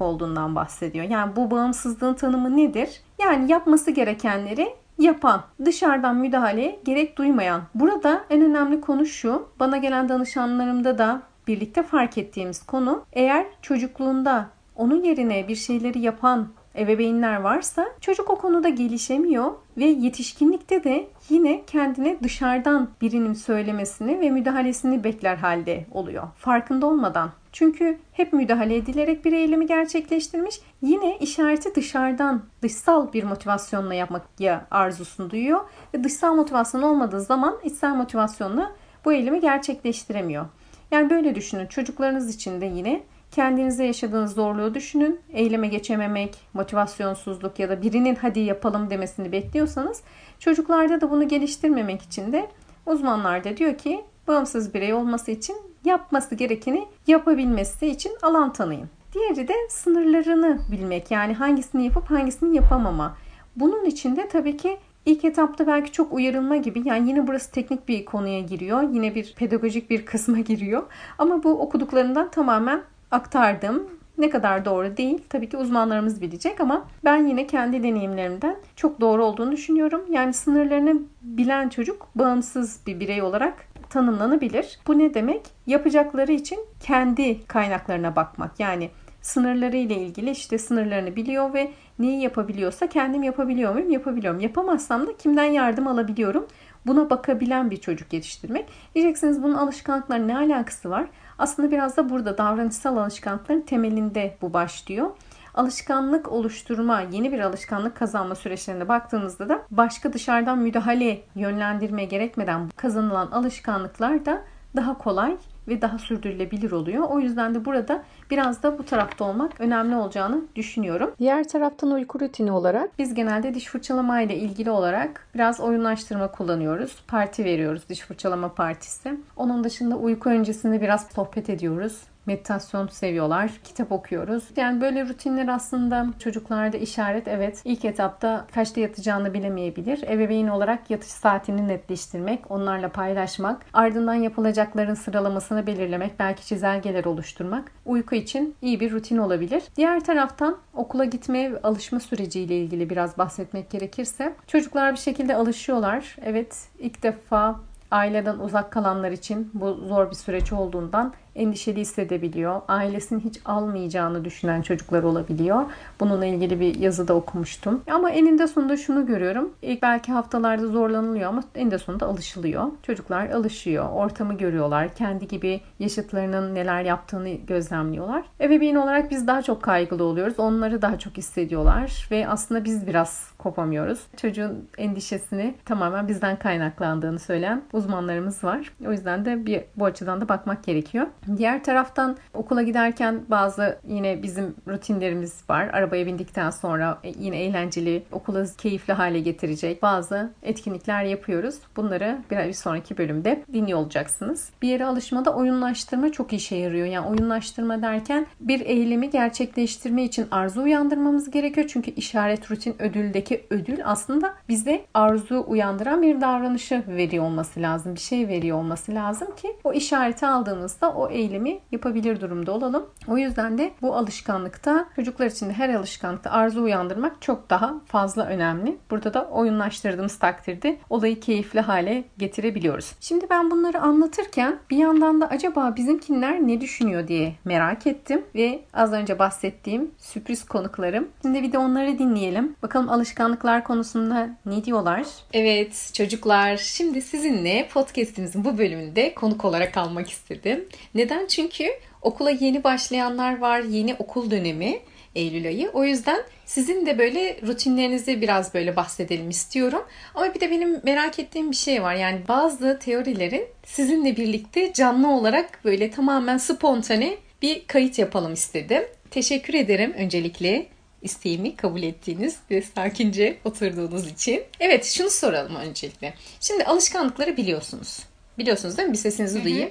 olduğundan 0.00 0.54
bahsediyor. 0.56 1.04
Yani 1.04 1.36
bu 1.36 1.50
bağımsızlığın 1.50 2.14
tanımı 2.14 2.56
nedir? 2.56 3.02
Yani 3.20 3.52
yapması 3.52 3.90
gerekenleri 3.90 4.68
yapan, 4.98 5.42
dışarıdan 5.64 6.16
müdahale 6.16 6.80
gerek 6.84 7.18
duymayan. 7.18 7.62
Burada 7.74 8.24
en 8.30 8.42
önemli 8.42 8.80
konu 8.80 9.06
şu. 9.06 9.48
Bana 9.60 9.76
gelen 9.76 10.08
danışanlarımda 10.08 10.98
da 10.98 11.22
birlikte 11.46 11.82
fark 11.82 12.18
ettiğimiz 12.18 12.66
konu 12.66 13.04
eğer 13.12 13.46
çocukluğunda 13.62 14.46
onun 14.76 15.02
yerine 15.02 15.48
bir 15.48 15.56
şeyleri 15.56 15.98
yapan 15.98 16.48
ebeveynler 16.78 17.40
varsa 17.40 17.86
çocuk 18.00 18.30
o 18.30 18.38
konuda 18.38 18.68
gelişemiyor 18.68 19.52
ve 19.76 19.84
yetişkinlikte 19.84 20.84
de 20.84 21.08
yine 21.28 21.62
kendine 21.66 22.18
dışarıdan 22.22 22.90
birinin 23.00 23.34
söylemesini 23.34 24.20
ve 24.20 24.30
müdahalesini 24.30 25.04
bekler 25.04 25.36
halde 25.36 25.86
oluyor. 25.90 26.28
Farkında 26.36 26.86
olmadan. 26.86 27.30
Çünkü 27.52 27.98
hep 28.12 28.32
müdahale 28.32 28.76
edilerek 28.76 29.24
bir 29.24 29.32
eylemi 29.32 29.66
gerçekleştirmiş. 29.66 30.60
Yine 30.82 31.18
işareti 31.18 31.74
dışarıdan, 31.74 32.42
dışsal 32.62 33.12
bir 33.12 33.24
motivasyonla 33.24 33.94
yapmak 33.94 34.22
ya 34.38 34.66
arzusunu 34.70 35.30
duyuyor. 35.30 35.60
Ve 35.94 36.04
dışsal 36.04 36.34
motivasyon 36.34 36.82
olmadığı 36.82 37.20
zaman 37.20 37.58
içsel 37.64 37.94
motivasyonla 37.94 38.72
bu 39.04 39.12
eylemi 39.12 39.40
gerçekleştiremiyor. 39.40 40.46
Yani 40.90 41.10
böyle 41.10 41.34
düşünün. 41.34 41.66
Çocuklarınız 41.66 42.34
için 42.34 42.60
de 42.60 42.66
yine 42.66 43.02
Kendinize 43.32 43.84
yaşadığınız 43.84 44.34
zorluğu 44.34 44.74
düşünün. 44.74 45.20
Eyleme 45.32 45.68
geçememek, 45.68 46.36
motivasyonsuzluk 46.54 47.58
ya 47.58 47.68
da 47.68 47.82
birinin 47.82 48.14
hadi 48.14 48.40
yapalım 48.40 48.90
demesini 48.90 49.32
bekliyorsanız 49.32 50.02
çocuklarda 50.38 51.00
da 51.00 51.10
bunu 51.10 51.28
geliştirmemek 51.28 52.02
için 52.02 52.32
de 52.32 52.50
uzmanlar 52.86 53.44
da 53.44 53.56
diyor 53.56 53.78
ki 53.78 54.04
bağımsız 54.28 54.74
birey 54.74 54.94
olması 54.94 55.30
için 55.30 55.56
yapması 55.84 56.34
gerekeni 56.34 56.84
yapabilmesi 57.06 57.86
için 57.86 58.12
alan 58.22 58.52
tanıyın. 58.52 58.88
Diğeri 59.14 59.48
de 59.48 59.54
sınırlarını 59.68 60.58
bilmek 60.72 61.10
yani 61.10 61.34
hangisini 61.34 61.84
yapıp 61.84 62.10
hangisini 62.10 62.56
yapamama. 62.56 63.16
Bunun 63.56 63.84
için 63.84 64.16
de 64.16 64.28
tabii 64.28 64.56
ki 64.56 64.78
İlk 65.06 65.24
etapta 65.24 65.66
belki 65.66 65.92
çok 65.92 66.12
uyarılma 66.12 66.56
gibi 66.56 66.82
yani 66.84 67.08
yine 67.08 67.26
burası 67.26 67.52
teknik 67.52 67.88
bir 67.88 68.04
konuya 68.04 68.40
giriyor. 68.40 68.82
Yine 68.82 69.14
bir 69.14 69.34
pedagojik 69.34 69.90
bir 69.90 70.06
kısma 70.06 70.38
giriyor. 70.38 70.82
Ama 71.18 71.42
bu 71.42 71.50
okuduklarından 71.50 72.30
tamamen 72.30 72.82
aktardım. 73.12 73.88
Ne 74.18 74.30
kadar 74.30 74.64
doğru 74.64 74.96
değil 74.96 75.22
tabii 75.28 75.48
ki 75.48 75.56
uzmanlarımız 75.56 76.20
bilecek 76.20 76.60
ama 76.60 76.88
ben 77.04 77.26
yine 77.26 77.46
kendi 77.46 77.82
deneyimlerimden 77.82 78.56
çok 78.76 79.00
doğru 79.00 79.24
olduğunu 79.24 79.52
düşünüyorum. 79.52 80.02
Yani 80.10 80.32
sınırlarını 80.32 81.02
bilen 81.22 81.68
çocuk 81.68 82.08
bağımsız 82.14 82.80
bir 82.86 83.00
birey 83.00 83.22
olarak 83.22 83.54
tanımlanabilir. 83.90 84.78
Bu 84.86 84.98
ne 84.98 85.14
demek? 85.14 85.42
Yapacakları 85.66 86.32
için 86.32 86.58
kendi 86.80 87.46
kaynaklarına 87.46 88.16
bakmak. 88.16 88.60
Yani 88.60 88.90
sınırları 89.22 89.76
ile 89.76 89.94
ilgili 89.94 90.30
işte 90.30 90.58
sınırlarını 90.58 91.16
biliyor 91.16 91.54
ve 91.54 91.70
neyi 91.98 92.22
yapabiliyorsa 92.22 92.86
kendim 92.86 93.22
yapabiliyor 93.22 93.72
muyum? 93.72 93.90
Yapabiliyorum. 93.90 94.40
Yapamazsam 94.40 95.06
da 95.06 95.16
kimden 95.16 95.44
yardım 95.44 95.86
alabiliyorum? 95.86 96.46
Buna 96.86 97.10
bakabilen 97.10 97.70
bir 97.70 97.76
çocuk 97.76 98.12
yetiştirmek. 98.12 98.66
Diyeceksiniz 98.94 99.42
bunun 99.42 99.54
alışkanlıklarla 99.54 100.26
ne 100.26 100.36
alakası 100.36 100.90
var? 100.90 101.06
Aslında 101.42 101.70
biraz 101.70 101.96
da 101.96 102.10
burada 102.10 102.38
davranışsal 102.38 102.96
alışkanlıkların 102.96 103.60
temelinde 103.60 104.36
bu 104.42 104.52
başlıyor. 104.52 105.10
Alışkanlık 105.54 106.32
oluşturma, 106.32 107.00
yeni 107.00 107.32
bir 107.32 107.40
alışkanlık 107.40 107.96
kazanma 107.96 108.34
süreçlerine 108.34 108.88
baktığınızda 108.88 109.48
da 109.48 109.62
başka 109.70 110.12
dışarıdan 110.12 110.58
müdahale, 110.58 111.22
yönlendirme 111.34 112.04
gerekmeden 112.04 112.68
kazanılan 112.76 113.30
alışkanlıklar 113.30 114.26
da 114.26 114.42
daha 114.76 114.98
kolay 114.98 115.36
ve 115.68 115.82
daha 115.82 115.98
sürdürülebilir 115.98 116.72
oluyor. 116.72 117.02
O 117.10 117.20
yüzden 117.20 117.54
de 117.54 117.64
burada 117.64 118.02
biraz 118.30 118.62
da 118.62 118.78
bu 118.78 118.84
tarafta 118.84 119.24
olmak 119.24 119.60
önemli 119.60 119.96
olacağını 119.96 120.42
düşünüyorum. 120.56 121.12
Diğer 121.18 121.48
taraftan 121.48 121.90
uyku 121.90 122.20
rutini 122.20 122.52
olarak 122.52 122.98
biz 122.98 123.14
genelde 123.14 123.54
diş 123.54 123.66
fırçalama 123.66 124.20
ile 124.20 124.36
ilgili 124.36 124.70
olarak 124.70 125.28
biraz 125.34 125.60
oyunlaştırma 125.60 126.28
kullanıyoruz. 126.30 126.96
Parti 127.08 127.44
veriyoruz 127.44 127.82
diş 127.88 128.00
fırçalama 128.00 128.54
partisi. 128.54 129.20
Onun 129.36 129.64
dışında 129.64 129.96
uyku 129.96 130.30
öncesinde 130.30 130.80
biraz 130.80 131.06
sohbet 131.06 131.50
ediyoruz 131.50 132.02
meditasyon 132.26 132.86
seviyorlar. 132.86 133.50
Kitap 133.64 133.92
okuyoruz. 133.92 134.44
Yani 134.56 134.80
böyle 134.80 135.08
rutinler 135.08 135.48
aslında 135.48 136.06
çocuklarda 136.18 136.76
işaret 136.76 137.28
evet 137.28 137.62
ilk 137.64 137.84
etapta 137.84 138.46
kaçta 138.54 138.80
yatacağını 138.80 139.34
bilemeyebilir. 139.34 140.02
Ebeveyn 140.02 140.46
olarak 140.46 140.90
yatış 140.90 141.10
saatini 141.10 141.68
netleştirmek, 141.68 142.50
onlarla 142.50 142.88
paylaşmak, 142.88 143.66
ardından 143.72 144.14
yapılacakların 144.14 144.94
sıralamasını 144.94 145.66
belirlemek, 145.66 146.18
belki 146.18 146.46
çizelgeler 146.46 147.04
oluşturmak 147.04 147.72
uyku 147.86 148.14
için 148.14 148.54
iyi 148.62 148.80
bir 148.80 148.92
rutin 148.92 149.18
olabilir. 149.18 149.62
Diğer 149.76 150.04
taraftan 150.04 150.58
okula 150.74 151.04
gitmeye 151.04 151.52
alışma 151.62 152.00
süreciyle 152.00 152.56
ilgili 152.56 152.90
biraz 152.90 153.18
bahsetmek 153.18 153.70
gerekirse 153.70 154.34
çocuklar 154.46 154.92
bir 154.92 154.98
şekilde 154.98 155.34
alışıyorlar. 155.34 156.16
Evet 156.24 156.68
ilk 156.78 157.02
defa 157.02 157.60
aileden 157.90 158.38
uzak 158.38 158.70
kalanlar 158.70 159.10
için 159.10 159.50
bu 159.54 159.74
zor 159.74 160.10
bir 160.10 160.16
süreç 160.16 160.52
olduğundan 160.52 161.14
endişeli 161.36 161.80
hissedebiliyor. 161.80 162.60
Ailesinin 162.68 163.20
hiç 163.20 163.40
almayacağını 163.44 164.24
düşünen 164.24 164.62
çocuklar 164.62 165.02
olabiliyor. 165.02 165.64
Bununla 166.00 166.26
ilgili 166.26 166.60
bir 166.60 166.74
yazıda 166.74 167.14
okumuştum. 167.14 167.82
Ama 167.90 168.10
eninde 168.10 168.46
sonunda 168.46 168.76
şunu 168.76 169.06
görüyorum. 169.06 169.52
İlk 169.62 169.82
belki 169.82 170.12
haftalarda 170.12 170.66
zorlanılıyor 170.66 171.28
ama 171.28 171.42
eninde 171.54 171.78
sonunda 171.78 172.06
alışılıyor. 172.06 172.66
Çocuklar 172.82 173.30
alışıyor. 173.30 173.88
Ortamı 173.92 174.38
görüyorlar. 174.38 174.94
Kendi 174.94 175.28
gibi 175.28 175.60
yaşıtlarının 175.78 176.54
neler 176.54 176.82
yaptığını 176.82 177.28
gözlemliyorlar. 177.28 178.24
Ebeveyn 178.40 178.74
olarak 178.74 179.10
biz 179.10 179.26
daha 179.26 179.42
çok 179.42 179.62
kaygılı 179.62 180.04
oluyoruz. 180.04 180.38
Onları 180.38 180.82
daha 180.82 180.98
çok 180.98 181.16
hissediyorlar 181.16 182.08
ve 182.10 182.28
aslında 182.28 182.64
biz 182.64 182.86
biraz 182.86 183.32
kopamıyoruz. 183.38 184.06
Çocuğun 184.16 184.68
endişesini 184.78 185.54
tamamen 185.64 186.08
bizden 186.08 186.38
kaynaklandığını 186.38 187.18
söyleyen 187.18 187.62
uzmanlarımız 187.72 188.44
var. 188.44 188.72
O 188.86 188.92
yüzden 188.92 189.24
de 189.24 189.46
bir 189.46 189.64
bu 189.76 189.84
açıdan 189.84 190.20
da 190.20 190.28
bakmak 190.28 190.64
gerekiyor. 190.64 191.06
Diğer 191.36 191.64
taraftan 191.64 192.16
okula 192.34 192.62
giderken 192.62 193.20
bazı 193.28 193.78
yine 193.88 194.22
bizim 194.22 194.54
rutinlerimiz 194.68 195.44
var. 195.48 195.70
Arabaya 195.72 196.06
bindikten 196.06 196.50
sonra 196.50 196.98
e, 197.04 197.12
yine 197.18 197.42
eğlenceli, 197.42 198.02
okulu 198.12 198.44
keyifli 198.58 198.92
hale 198.92 199.20
getirecek 199.20 199.82
bazı 199.82 200.32
etkinlikler 200.42 201.04
yapıyoruz. 201.04 201.58
Bunları 201.76 202.18
bir, 202.30 202.52
sonraki 202.52 202.98
bölümde 202.98 203.44
dinliyor 203.52 203.78
olacaksınız. 203.78 204.50
Bir 204.62 204.68
yere 204.68 204.84
alışmada 204.84 205.34
oyunlaştırma 205.34 206.12
çok 206.12 206.32
işe 206.32 206.56
yarıyor. 206.56 206.86
Yani 206.86 207.06
oyunlaştırma 207.06 207.82
derken 207.82 208.26
bir 208.40 208.60
eylemi 208.60 209.10
gerçekleştirme 209.10 210.04
için 210.04 210.26
arzu 210.30 210.62
uyandırmamız 210.62 211.30
gerekiyor. 211.30 211.66
Çünkü 211.72 211.90
işaret 211.90 212.50
rutin 212.50 212.82
ödüldeki 212.82 213.46
ödül 213.50 213.78
aslında 213.84 214.34
bize 214.48 214.84
arzu 214.94 215.44
uyandıran 215.48 216.02
bir 216.02 216.20
davranışı 216.20 216.82
veriyor 216.88 217.24
olması 217.24 217.62
lazım. 217.62 217.94
Bir 217.94 218.00
şey 218.00 218.28
veriyor 218.28 218.58
olması 218.58 218.94
lazım 218.94 219.28
ki 219.36 219.56
o 219.64 219.72
işareti 219.72 220.26
aldığımızda 220.26 220.92
o 220.92 221.11
eylemi 221.12 221.58
yapabilir 221.72 222.20
durumda 222.20 222.52
olalım. 222.52 222.86
O 223.08 223.18
yüzden 223.18 223.58
de 223.58 223.72
bu 223.82 223.96
alışkanlıkta 223.96 224.88
çocuklar 224.96 225.26
için 225.26 225.48
de 225.48 225.52
her 225.52 225.74
alışkanlıkta 225.74 226.30
arzu 226.30 226.62
uyandırmak 226.62 227.22
çok 227.22 227.50
daha 227.50 227.74
fazla 227.86 228.26
önemli. 228.26 228.76
Burada 228.90 229.14
da 229.14 229.28
oyunlaştırdığımız 229.28 230.18
takdirde 230.18 230.78
olayı 230.90 231.20
keyifli 231.20 231.60
hale 231.60 232.04
getirebiliyoruz. 232.18 232.92
Şimdi 233.00 233.26
ben 233.30 233.50
bunları 233.50 233.80
anlatırken 233.80 234.58
bir 234.70 234.76
yandan 234.76 235.20
da 235.20 235.28
acaba 235.28 235.76
bizimkinler 235.76 236.48
ne 236.48 236.60
düşünüyor 236.60 237.08
diye 237.08 237.34
merak 237.44 237.86
ettim 237.86 238.24
ve 238.34 238.64
az 238.72 238.92
önce 238.92 239.18
bahsettiğim 239.18 239.90
sürpriz 239.98 240.44
konuklarım. 240.44 241.08
Şimdi 241.22 241.42
bir 241.42 241.52
de 241.52 241.58
onları 241.58 241.98
dinleyelim. 241.98 242.56
Bakalım 242.62 242.88
alışkanlıklar 242.88 243.64
konusunda 243.64 244.30
ne 244.46 244.64
diyorlar? 244.64 245.06
Evet 245.32 245.90
çocuklar 245.94 246.56
şimdi 246.56 247.02
sizinle 247.02 247.68
podcastimizin 247.72 248.44
bu 248.44 248.58
bölümünde 248.58 249.14
konuk 249.14 249.44
olarak 249.44 249.76
almak 249.76 250.10
istedim. 250.10 250.64
Neden? 251.02 251.26
Çünkü 251.26 251.68
okula 252.02 252.30
yeni 252.30 252.64
başlayanlar 252.64 253.38
var, 253.38 253.60
yeni 253.60 253.94
okul 253.94 254.30
dönemi. 254.30 254.78
Eylül 255.14 255.46
ayı. 255.46 255.70
O 255.72 255.84
yüzden 255.84 256.22
sizin 256.46 256.86
de 256.86 256.98
böyle 256.98 257.40
rutinlerinizi 257.46 258.20
biraz 258.20 258.54
böyle 258.54 258.76
bahsedelim 258.76 259.30
istiyorum. 259.30 259.84
Ama 260.14 260.34
bir 260.34 260.40
de 260.40 260.50
benim 260.50 260.80
merak 260.84 261.18
ettiğim 261.18 261.50
bir 261.50 261.56
şey 261.56 261.82
var. 261.82 261.94
Yani 261.94 262.20
bazı 262.28 262.78
teorilerin 262.78 263.46
sizinle 263.64 264.16
birlikte 264.16 264.72
canlı 264.72 265.10
olarak 265.10 265.64
böyle 265.64 265.90
tamamen 265.90 266.38
spontane 266.38 267.16
bir 267.42 267.66
kayıt 267.66 267.98
yapalım 267.98 268.32
istedim. 268.32 268.82
Teşekkür 269.10 269.54
ederim 269.54 269.92
öncelikle 269.92 270.66
isteğimi 271.02 271.56
kabul 271.56 271.82
ettiğiniz 271.82 272.36
ve 272.50 272.62
sakince 272.62 273.38
oturduğunuz 273.44 274.06
için. 274.06 274.42
Evet 274.60 274.84
şunu 274.84 275.10
soralım 275.10 275.56
öncelikle. 275.56 276.14
Şimdi 276.40 276.64
alışkanlıkları 276.64 277.36
biliyorsunuz. 277.36 277.98
Biliyorsunuz 278.38 278.76
değil 278.76 278.88
mi? 278.88 278.92
Bir 278.92 278.98
sesinizi 278.98 279.44
duyayım. 279.44 279.70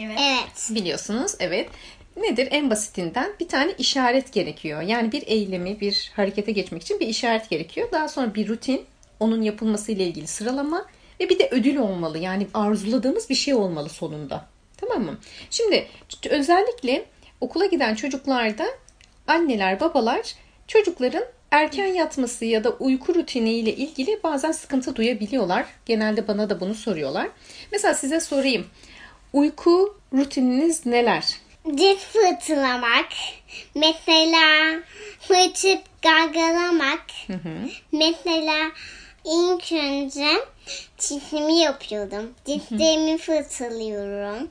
Evet. 0.00 0.18
evet. 0.20 0.70
Biliyorsunuz 0.70 1.34
evet. 1.40 1.70
Nedir? 2.16 2.48
En 2.50 2.70
basitinden 2.70 3.32
bir 3.40 3.48
tane 3.48 3.72
işaret 3.78 4.32
gerekiyor. 4.32 4.82
Yani 4.82 5.12
bir 5.12 5.26
eylemi, 5.26 5.80
bir 5.80 6.12
harekete 6.16 6.52
geçmek 6.52 6.82
için 6.82 7.00
bir 7.00 7.06
işaret 7.06 7.50
gerekiyor. 7.50 7.88
Daha 7.92 8.08
sonra 8.08 8.34
bir 8.34 8.48
rutin, 8.48 8.84
onun 9.20 9.42
yapılması 9.42 9.92
ile 9.92 10.04
ilgili 10.04 10.26
sıralama 10.26 10.86
ve 11.20 11.28
bir 11.28 11.38
de 11.38 11.48
ödül 11.50 11.76
olmalı. 11.76 12.18
Yani 12.18 12.46
arzuladığımız 12.54 13.30
bir 13.30 13.34
şey 13.34 13.54
olmalı 13.54 13.88
sonunda. 13.88 14.46
Tamam 14.76 15.02
mı? 15.02 15.18
Şimdi 15.50 15.86
özellikle 16.30 17.04
okula 17.40 17.66
giden 17.66 17.94
çocuklarda 17.94 18.66
anneler, 19.26 19.80
babalar 19.80 20.34
çocukların 20.66 21.24
erken 21.50 21.86
yatması 21.86 22.44
ya 22.44 22.64
da 22.64 22.70
uyku 22.70 23.14
rutini 23.14 23.52
ile 23.52 23.74
ilgili 23.76 24.20
bazen 24.24 24.52
sıkıntı 24.52 24.96
duyabiliyorlar. 24.96 25.66
Genelde 25.86 26.28
bana 26.28 26.50
da 26.50 26.60
bunu 26.60 26.74
soruyorlar. 26.74 27.28
Mesela 27.72 27.94
size 27.94 28.20
sorayım. 28.20 28.66
Uyku 29.32 29.98
rutininiz 30.12 30.86
neler? 30.86 31.24
Diş 31.76 31.98
fırçalamak. 31.98 33.08
Mesela 33.74 34.80
fırçıp 35.20 35.82
gargalamak. 36.02 37.02
Hı 37.26 37.32
hı. 37.32 37.68
Mesela 37.92 38.70
ilk 39.24 39.72
önce 39.72 40.28
çişimi 40.98 41.58
yapıyordum. 41.58 42.34
Dişlerimi 42.46 43.18
fırçalıyorum. 43.18 44.48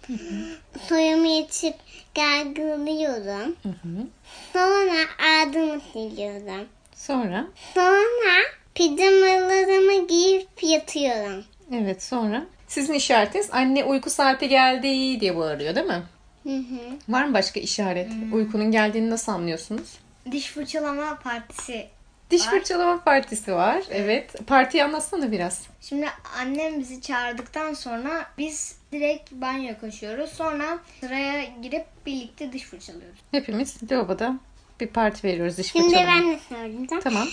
Suyumu 0.87 1.27
içip 1.41 1.75
gargalıyorum. 2.15 3.55
Hı 3.63 3.69
hı. 3.69 4.07
Sonra 4.53 4.99
ağzımı 5.31 5.81
siliyorum. 5.93 6.67
Sonra? 6.95 7.47
Sonra 7.73 8.33
pijamalarımı 8.75 10.07
giyip 10.07 10.63
yatıyorum. 10.63 11.43
Evet 11.73 12.03
sonra? 12.03 12.45
Sizin 12.69 12.93
işaretiniz 12.93 13.49
anne 13.51 13.84
uyku 13.84 14.10
saati 14.10 14.47
geldi 14.49 15.19
diye 15.21 15.38
bağırıyor 15.38 15.75
değil 15.75 15.86
mi? 15.88 16.03
Hı 16.43 16.55
hı. 16.55 16.79
Var 17.10 17.25
mı 17.25 17.34
başka 17.34 17.60
işaret? 17.60 18.10
Hı. 18.10 18.36
Uykunun 18.36 18.71
geldiğini 18.71 19.10
nasıl 19.10 19.32
anlıyorsunuz? 19.32 19.97
Diş 20.32 20.47
fırçalama 20.47 21.19
partisi 21.19 21.88
Diş 22.32 22.47
var. 22.47 22.51
fırçalama 22.51 23.03
partisi 23.03 23.53
var. 23.53 23.84
Evet. 23.89 24.47
Partiyi 24.47 24.84
anlatsana 24.84 25.32
biraz. 25.32 25.63
Şimdi 25.82 26.08
annem 26.39 26.79
bizi 26.79 27.01
çağırdıktan 27.01 27.73
sonra 27.73 28.25
biz 28.38 28.75
direkt 28.91 29.32
banyo 29.32 29.73
koşuyoruz. 29.82 30.29
Sonra 30.29 30.79
sıraya 30.99 31.43
girip 31.62 31.86
birlikte 32.05 32.53
diş 32.53 32.63
fırçalıyoruz. 32.63 33.19
Hepimiz 33.32 33.91
lavaboda 33.91 34.36
bir 34.79 34.88
parti 34.88 35.27
veriyoruz 35.27 35.58
diş 35.58 35.71
Şimdi 35.71 35.86
fırçalama. 35.86 36.12
Şimdi 36.12 36.27
ben 36.27 36.36
de 36.36 36.39
söyleyeceğim. 36.49 37.03
Tamam. 37.03 37.27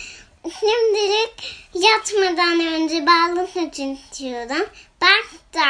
Şimdilik 0.60 1.66
yatmadan 1.74 2.60
önce 2.60 3.06
ballı 3.06 3.46
süt 3.46 3.78
içiyorum. 4.12 4.66
Başta, 5.00 5.66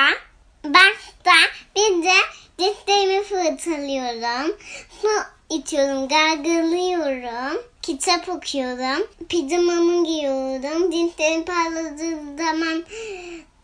başta 0.64 1.32
bir 1.76 2.02
de 2.02 2.16
dişlerimi 2.58 3.22
fırçalıyorum. 3.22 4.56
Su 5.02 5.08
içiyorum, 5.50 6.08
gargalıyorum. 6.08 7.62
Kitap 7.82 8.28
okuyorum. 8.28 9.06
Pijamamı 9.28 10.06
giyiyorum. 10.06 10.92
Dişlerim 10.92 11.44
parladığı 11.44 12.36
zaman 12.38 12.84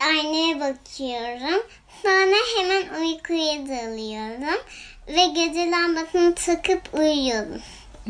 aynaya 0.00 0.60
bakıyorum. 0.60 1.62
Sonra 2.02 2.36
hemen 2.56 3.00
uykuya 3.00 3.66
dalıyorum. 3.68 4.60
Ve 5.08 5.26
gece 5.26 5.70
lambasını 5.70 6.34
takıp 6.34 6.94
uyuyorum. 6.94 7.60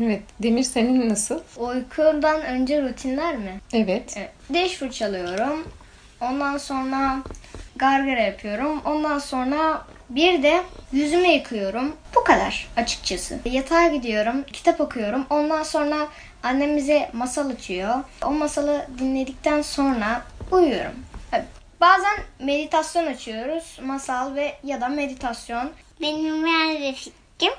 Evet. 0.01 0.21
Demir 0.39 0.63
senin 0.63 1.09
nasıl? 1.09 1.39
Uykudan 1.57 2.41
önce 2.41 2.81
rutinler 2.81 3.37
mi? 3.37 3.59
Evet. 3.73 4.13
evet. 4.17 4.31
Diş 4.53 4.73
fırçalıyorum. 4.73 5.67
Ondan 6.23 6.57
sonra 6.57 7.19
gargara 7.75 8.19
yapıyorum. 8.19 8.81
Ondan 8.85 9.19
sonra 9.19 9.85
bir 10.09 10.43
de 10.43 10.63
yüzümü 10.91 11.27
yıkıyorum. 11.27 11.95
Bu 12.15 12.23
kadar 12.23 12.67
açıkçası. 12.77 13.39
Yatağa 13.45 13.87
gidiyorum, 13.87 14.43
kitap 14.43 14.81
okuyorum. 14.81 15.25
Ondan 15.29 15.63
sonra 15.63 16.07
annem 16.43 16.77
bize 16.77 17.09
masal 17.13 17.49
açıyor. 17.49 17.95
O 18.25 18.31
masalı 18.31 18.87
dinledikten 18.99 19.61
sonra 19.61 20.25
uyuyorum. 20.51 20.95
Bazen 21.81 22.19
meditasyon 22.39 23.05
açıyoruz. 23.05 23.79
Masal 23.83 24.35
ve 24.35 24.55
ya 24.63 24.81
da 24.81 24.87
meditasyon. 24.87 25.71
Benim 26.01 26.43
var 26.43 26.79
bir 26.79 26.93
fikrim. 26.93 27.53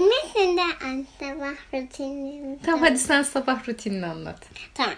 Mesela 0.00 1.04
sabah 1.20 1.54
rutinlerim. 1.74 2.58
Tamam 2.64 2.80
hadi 2.80 2.98
sen 2.98 3.22
sabah 3.22 3.68
rutinini 3.68 4.06
anlat. 4.06 4.38
Tamam. 4.74 4.94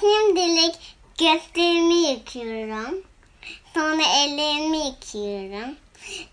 Şimdilik 0.00 0.96
gözlerimi 1.18 1.94
yıkıyorum. 1.94 3.02
Sonra 3.74 4.02
ellerimi 4.02 4.78
yıkıyorum. 4.78 5.74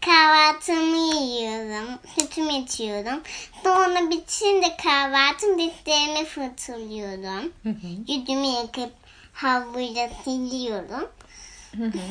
Kahvaltımı 0.05 0.97
yiyorum. 0.97 1.99
Sütümü 2.15 2.53
içiyorum. 2.53 3.21
Sonra 3.63 4.09
bitince 4.09 4.77
kahvaltım 4.83 5.59
dişlerimi 5.59 6.25
fırçalıyorum. 6.25 7.53
Yüzümü 8.07 8.47
yıkıp 8.47 8.91
havluyla 9.33 10.09
siliyorum. 10.23 11.09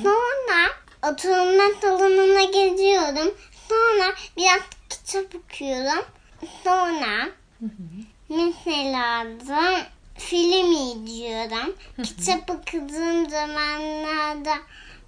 Sonra 0.02 0.68
oturma 1.12 1.80
salonuna 1.80 2.44
geziyorum. 2.44 3.34
Sonra 3.68 4.14
biraz 4.36 4.60
kitap 4.90 5.34
okuyorum. 5.34 6.04
Sonra 6.64 7.28
mesela 8.28 9.24
da 9.48 9.86
film 10.18 10.72
izliyorum. 10.72 11.74
Kitap 12.02 12.50
okuduğum 12.50 13.30
zamanlarda 13.30 14.54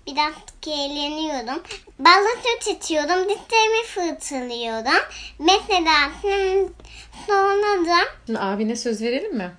biraz 0.06 0.32
eğleniyorum. 0.66 1.62
Balık 1.98 2.68
içiyorum. 2.70 3.28
Dişlerimi 3.28 3.86
fırçalıyorum. 3.86 5.02
Mesela 5.38 6.10
sonra 7.26 7.86
da 7.86 7.98
Şimdi 8.26 8.38
abine 8.38 8.76
söz 8.76 9.02
verelim 9.02 9.36
mi? 9.36 9.50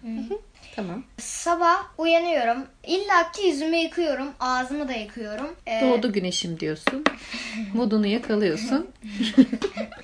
Tamam. 0.76 1.04
Sabah 1.18 1.84
uyanıyorum. 1.98 2.66
İlla 2.84 3.32
ki 3.32 3.48
yüzümü 3.48 3.78
yıkıyorum. 3.78 4.28
Ağzımı 4.40 4.88
da 4.88 4.94
yıkıyorum. 4.94 5.56
Ee, 5.68 5.82
Doğdu 5.82 6.14
güneşim 6.14 6.60
diyorsun. 6.60 7.04
Modunu 7.74 8.08
yakalıyorsun. 8.08 8.90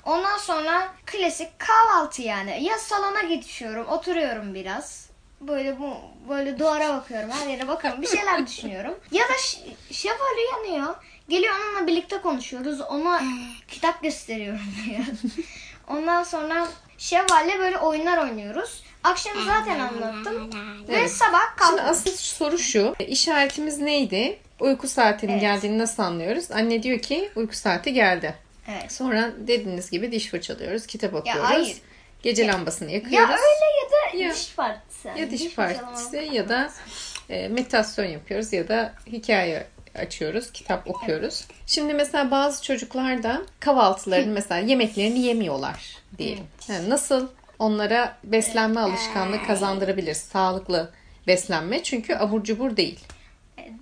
Ondan 0.04 0.38
sonra 0.38 0.88
klasik 1.06 1.58
kahvaltı 1.58 2.22
yani. 2.22 2.64
Ya 2.64 2.78
salona 2.78 3.22
geçiyorum, 3.22 3.86
oturuyorum 3.86 4.54
biraz. 4.54 5.07
Böyle 5.40 5.78
bu 5.78 5.94
böyle 6.28 6.58
duvara 6.58 6.88
bakıyorum, 6.94 7.30
her 7.30 7.46
yere 7.46 7.68
bakıyorum. 7.68 8.02
Bir 8.02 8.06
şeyler 8.06 8.46
düşünüyorum. 8.46 8.94
Ya 9.12 9.24
da 9.24 9.32
Şevval 9.90 10.36
uyanıyor. 10.64 10.94
Geliyor 11.28 11.54
onunla 11.60 11.86
birlikte 11.86 12.20
konuşuyoruz. 12.20 12.80
Ona 12.80 13.22
kitap 13.68 14.02
gösteriyorum 14.02 14.60
biraz. 14.90 15.32
Ondan 15.88 16.22
sonra 16.22 16.68
Şevval'le 16.98 17.58
böyle 17.58 17.78
oyunlar 17.78 18.18
oynuyoruz. 18.28 18.82
Akşam 19.04 19.32
zaten 19.46 19.78
anlattım. 19.78 20.50
Ve 20.88 20.94
Evet. 20.96 21.10
sabah 21.10 21.40
Şimdi 21.40 21.56
kalktım. 21.56 21.86
asıl 21.88 22.10
soru 22.10 22.58
şu. 22.58 22.94
İşaretimiz 22.98 23.78
neydi? 23.78 24.38
Uyku 24.60 24.88
saatinin 24.88 25.32
Evet. 25.32 25.40
geldiğini 25.40 25.78
nasıl 25.78 26.02
anlıyoruz? 26.02 26.50
Anne 26.50 26.82
diyor 26.82 26.98
ki 26.98 27.30
uyku 27.36 27.56
saati 27.56 27.92
geldi. 27.92 28.34
Evet. 28.68 28.92
Sonra 28.92 29.30
dediğiniz 29.38 29.90
gibi 29.90 30.12
diş 30.12 30.26
fırçalıyoruz, 30.26 30.86
kitap 30.86 31.14
okuyoruz. 31.14 31.42
hayır. 31.50 31.76
Gece 32.22 32.46
lambasını 32.46 32.90
Ya 32.90 32.94
yakıyoruz. 32.96 33.30
öyle 33.30 33.66
ya 33.84 33.90
da 33.90 34.16
Ya- 34.24 34.34
diş 34.34 34.54
partisi. 34.54 35.08
Ya 35.08 35.30
diş 35.30 35.42
fırçalama. 35.44 35.80
partisi 35.92 36.28
ya 36.32 36.48
da 36.48 36.70
e, 37.30 37.48
meditasyon 37.48 38.04
yapıyoruz 38.04 38.52
ya 38.52 38.68
da 38.68 38.92
hikaye 39.06 39.66
açıyoruz, 39.94 40.52
kitap 40.52 40.90
okuyoruz. 40.90 41.44
Şimdi 41.66 41.94
mesela 41.94 42.30
bazı 42.30 42.62
çocuklar 42.62 43.22
da 43.22 43.42
kahvaltılarını 43.60 44.32
mesela 44.32 44.60
yemeklerini 44.60 45.18
yemiyorlar 45.18 45.96
diyelim. 46.18 46.44
Yani 46.68 46.90
nasıl 46.90 47.28
onlara 47.58 48.16
beslenme 48.24 48.80
alışkanlığı 48.80 49.46
kazandırabilir? 49.46 50.14
Sağlıklı 50.14 50.90
beslenme 51.26 51.82
çünkü 51.82 52.14
abur 52.14 52.44
cubur 52.44 52.76
değil. 52.76 53.00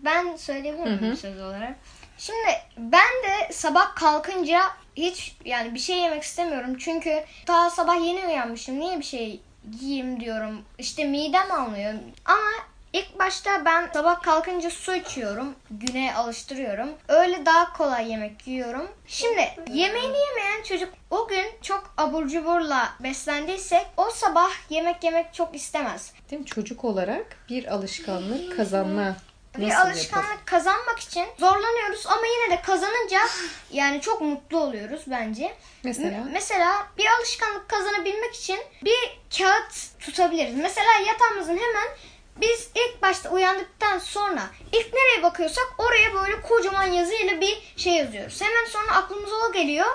Ben 0.04 0.36
söyleyebilir 0.36 1.00
miyim 1.00 1.16
söz 1.16 1.40
olarak? 1.40 1.76
Şimdi 2.18 2.48
ben 2.78 3.00
de 3.00 3.52
sabah 3.52 3.94
kalkınca 3.96 4.60
hiç 4.96 5.36
yani 5.44 5.74
bir 5.74 5.78
şey 5.78 5.98
yemek 5.98 6.22
istemiyorum. 6.22 6.76
Çünkü 6.78 7.24
daha 7.46 7.70
sabah 7.70 8.06
yeni 8.06 8.26
uyanmışım. 8.26 8.80
Niye 8.80 8.98
bir 8.98 9.04
şey 9.04 9.40
yiyeyim 9.80 10.20
diyorum. 10.20 10.62
İşte 10.78 11.04
midem 11.04 11.50
almıyor. 11.50 11.92
Ama 12.24 12.50
ilk 12.92 13.18
başta 13.18 13.64
ben 13.64 13.90
sabah 13.92 14.22
kalkınca 14.22 14.70
su 14.70 14.94
içiyorum. 14.94 15.54
Güne 15.70 16.14
alıştırıyorum. 16.14 16.88
Öyle 17.08 17.46
daha 17.46 17.72
kolay 17.72 18.10
yemek 18.10 18.46
yiyorum. 18.46 18.88
Şimdi 19.06 19.40
yemeğini 19.72 20.16
yemeyen 20.18 20.62
çocuk 20.68 20.94
o 21.10 21.28
gün 21.28 21.46
çok 21.62 21.94
abur 21.96 22.28
cuburla 22.28 22.88
beslendiysek 23.00 23.86
o 23.96 24.10
sabah 24.10 24.50
yemek 24.70 25.04
yemek 25.04 25.34
çok 25.34 25.56
istemez. 25.56 26.12
Değil 26.30 26.40
mi? 26.40 26.46
Çocuk 26.46 26.84
olarak 26.84 27.26
bir 27.48 27.74
alışkanlık 27.74 28.56
kazanma 28.56 29.16
bir 29.60 29.68
nasıl 29.68 29.80
alışkanlık 29.88 30.28
yapalım? 30.28 30.44
kazanmak 30.46 30.98
için 30.98 31.26
zorlanıyoruz 31.38 32.06
ama 32.06 32.26
yine 32.26 32.56
de 32.58 32.62
kazanınca 32.62 33.20
yani 33.72 34.00
çok 34.00 34.20
mutlu 34.20 34.58
oluyoruz 34.60 35.02
bence. 35.06 35.56
Mesela? 35.82 36.10
M- 36.24 36.30
mesela 36.32 36.86
bir 36.98 37.06
alışkanlık 37.06 37.68
kazanabilmek 37.68 38.34
için 38.34 38.58
bir 38.84 39.18
kağıt 39.38 40.00
tutabiliriz. 40.00 40.54
Mesela 40.54 40.90
yatağımızın 41.06 41.56
hemen 41.56 41.88
biz 42.36 42.70
ilk 42.74 43.02
başta 43.02 43.30
uyandıktan 43.30 43.98
sonra 43.98 44.42
ilk 44.72 44.94
nereye 44.94 45.22
bakıyorsak 45.22 45.66
oraya 45.78 46.14
böyle 46.14 46.42
kocaman 46.42 46.84
yazıyla 46.86 47.40
bir 47.40 47.72
şey 47.76 47.92
yazıyoruz. 47.92 48.40
Hemen 48.42 48.64
sonra 48.64 48.92
aklımıza 48.96 49.36
o 49.36 49.52
geliyor. 49.52 49.86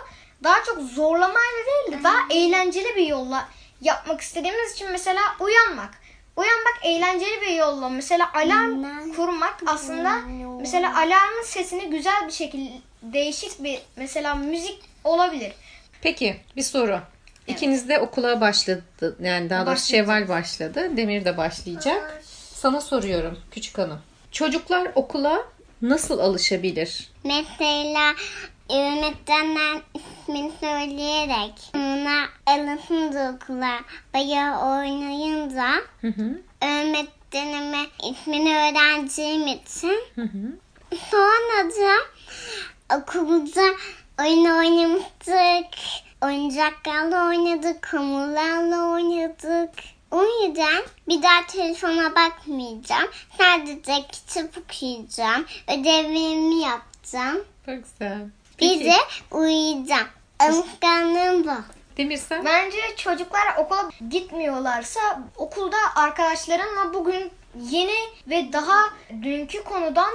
Daha 0.43 0.63
çok 0.63 0.81
zorlamayla 0.81 1.65
değil 1.67 1.99
de 1.99 2.03
daha 2.03 2.17
eğlenceli 2.29 2.95
bir 2.95 3.07
yolla 3.07 3.49
yapmak 3.81 4.21
istediğimiz 4.21 4.73
için 4.73 4.91
mesela 4.91 5.21
uyanmak. 5.39 6.00
Uyanmak 6.35 6.79
eğlenceli 6.83 7.41
bir 7.41 7.55
yolla. 7.55 7.89
Mesela 7.89 8.33
alarm 8.33 9.13
kurmak 9.15 9.63
aslında 9.65 10.19
mesela 10.59 10.95
alarmın 10.97 11.43
sesini 11.45 11.89
güzel 11.89 12.27
bir 12.27 12.33
şekilde 12.33 12.71
değişik 13.01 13.63
bir 13.63 13.79
mesela 13.95 14.35
müzik 14.35 14.79
olabilir. 15.03 15.51
Peki 16.01 16.37
bir 16.55 16.63
soru. 16.63 16.99
İkiniz 17.47 17.89
de 17.89 17.99
okula 17.99 18.41
başladı. 18.41 18.83
Yani 19.21 19.49
daha 19.49 19.65
doğrusu. 19.65 19.87
Şevval 19.87 20.27
başladı. 20.29 20.97
Demir 20.97 21.25
de 21.25 21.37
başlayacak. 21.37 22.23
Sana 22.53 22.81
soruyorum 22.81 23.39
küçük 23.51 23.77
hanım. 23.77 24.01
Çocuklar 24.31 24.91
okula 24.95 25.43
nasıl 25.81 26.19
alışabilir? 26.19 27.09
Mesela 27.23 28.13
öğretmenler 28.71 29.81
ismini 29.93 30.51
söyleyerek 30.59 31.53
ona 31.75 32.25
alışınca 32.45 33.35
okula 33.35 33.79
bayağı 34.13 34.79
oynayınca 34.79 35.73
Hı 36.01 36.07
hı. 36.07 36.41
öğretmenime 36.61 37.85
ismini 38.11 38.49
öğreneceğim 38.57 39.47
için 39.47 39.99
Hı 40.15 40.21
hı. 40.21 40.57
sonra 41.11 41.69
da 41.69 41.97
okulda 42.97 43.75
oyun 44.19 44.45
oynamıştık. 44.45 45.79
Oyuncaklarla 46.23 47.27
oynadık, 47.27 47.93
hamurlarla 47.93 48.93
oynadık. 48.93 49.73
O 50.11 50.23
yüzden 50.23 50.83
bir 51.07 51.21
daha 51.23 51.45
telefona 51.47 52.15
bakmayacağım. 52.15 53.09
Sadece 53.37 54.07
kitap 54.11 54.57
okuyacağım. 54.57 55.45
Ödevlerimi 55.67 56.55
yapacağım. 56.55 57.43
Çok 57.65 57.75
güzel. 57.83 58.21
Bir 58.61 58.85
de 58.85 58.95
uyuyacağım. 59.31 60.07
Alışkanlığım 60.39 61.45
bu. 61.47 61.51
Demir 61.97 62.17
sen? 62.17 62.45
Bence 62.45 62.77
çocuklar 62.97 63.55
okula 63.57 63.89
gitmiyorlarsa 64.09 64.99
okulda 65.35 65.77
arkadaşlarınla 65.95 66.93
bugün 66.93 67.31
yeni 67.55 67.97
ve 68.29 68.53
daha 68.53 68.83
dünkü 69.21 69.63
konudan 69.63 70.11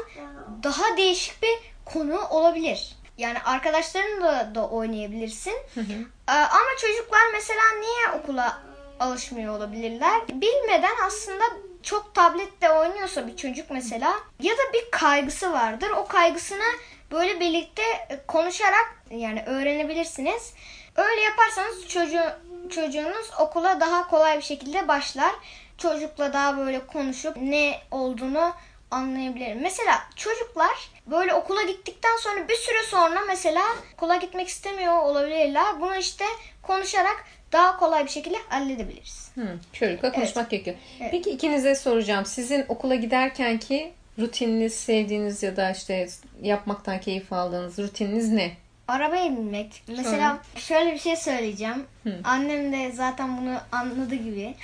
daha 0.62 0.96
değişik 0.96 1.42
bir 1.42 1.58
konu 1.84 2.20
olabilir. 2.30 2.96
Yani 3.18 3.38
arkadaşlarınla 3.44 4.54
da 4.54 4.68
oynayabilirsin. 4.68 5.54
Hı 5.74 5.80
hı. 5.80 5.92
Ee, 6.28 6.32
Ama 6.32 6.76
çocuklar 6.80 7.20
mesela 7.32 7.62
niye 7.80 8.20
okula 8.20 8.62
alışmıyor 9.00 9.56
olabilirler? 9.56 10.28
Bilmeden 10.28 10.94
aslında 11.06 11.44
çok 11.82 12.14
tablette 12.14 12.70
oynuyorsa 12.70 13.26
bir 13.26 13.36
çocuk 13.36 13.70
mesela 13.70 14.14
ya 14.42 14.54
da 14.54 14.72
bir 14.72 14.90
kaygısı 14.90 15.52
vardır. 15.52 15.90
O 15.90 16.06
kaygısını 16.06 16.64
böyle 17.10 17.40
birlikte 17.40 17.82
konuşarak 18.26 19.02
yani 19.10 19.42
öğrenebilirsiniz. 19.46 20.54
Öyle 20.96 21.20
yaparsanız 21.20 21.88
çocuğu, 21.88 22.30
çocuğunuz 22.70 23.30
okula 23.40 23.80
daha 23.80 24.08
kolay 24.08 24.36
bir 24.36 24.42
şekilde 24.42 24.88
başlar. 24.88 25.32
Çocukla 25.78 26.32
daha 26.32 26.56
böyle 26.56 26.86
konuşup 26.86 27.36
ne 27.36 27.80
olduğunu 27.90 28.52
anlayabilir. 28.90 29.54
Mesela 29.54 30.02
çocuklar 30.16 30.90
böyle 31.06 31.34
okula 31.34 31.62
gittikten 31.62 32.16
sonra 32.16 32.48
bir 32.48 32.54
süre 32.54 32.82
sonra 32.82 33.20
mesela 33.26 33.62
okula 33.94 34.16
gitmek 34.16 34.48
istemiyor 34.48 35.02
olabilirler. 35.02 35.80
Bunu 35.80 35.96
işte 35.96 36.24
konuşarak 36.62 37.24
daha 37.52 37.78
kolay 37.78 38.04
bir 38.04 38.10
şekilde 38.10 38.36
halledebiliriz. 38.48 39.30
Hı, 39.34 39.58
çocukla 39.72 40.12
konuşmak 40.12 40.50
gerekiyor. 40.50 40.76
Evet. 41.00 41.10
Peki 41.10 41.30
ikinize 41.30 41.74
soracağım. 41.74 42.26
Sizin 42.26 42.64
okula 42.68 42.94
giderken 42.94 43.58
ki 43.58 43.92
rutininiz, 44.18 44.74
sevdiğiniz 44.74 45.42
ya 45.42 45.56
da 45.56 45.70
işte 45.70 46.08
yapmaktan 46.42 47.00
keyif 47.00 47.32
aldığınız 47.32 47.78
rutininiz 47.78 48.32
ne? 48.32 48.52
Arabaya 48.88 49.30
binmek. 49.30 49.82
Mesela 49.88 50.38
şöyle 50.56 50.92
bir 50.92 50.98
şey 50.98 51.16
söyleyeceğim. 51.16 51.86
Hı. 52.02 52.20
Annem 52.24 52.72
de 52.72 52.92
zaten 52.92 53.40
bunu 53.40 53.58
anladı 53.72 54.14
gibi. 54.14 54.54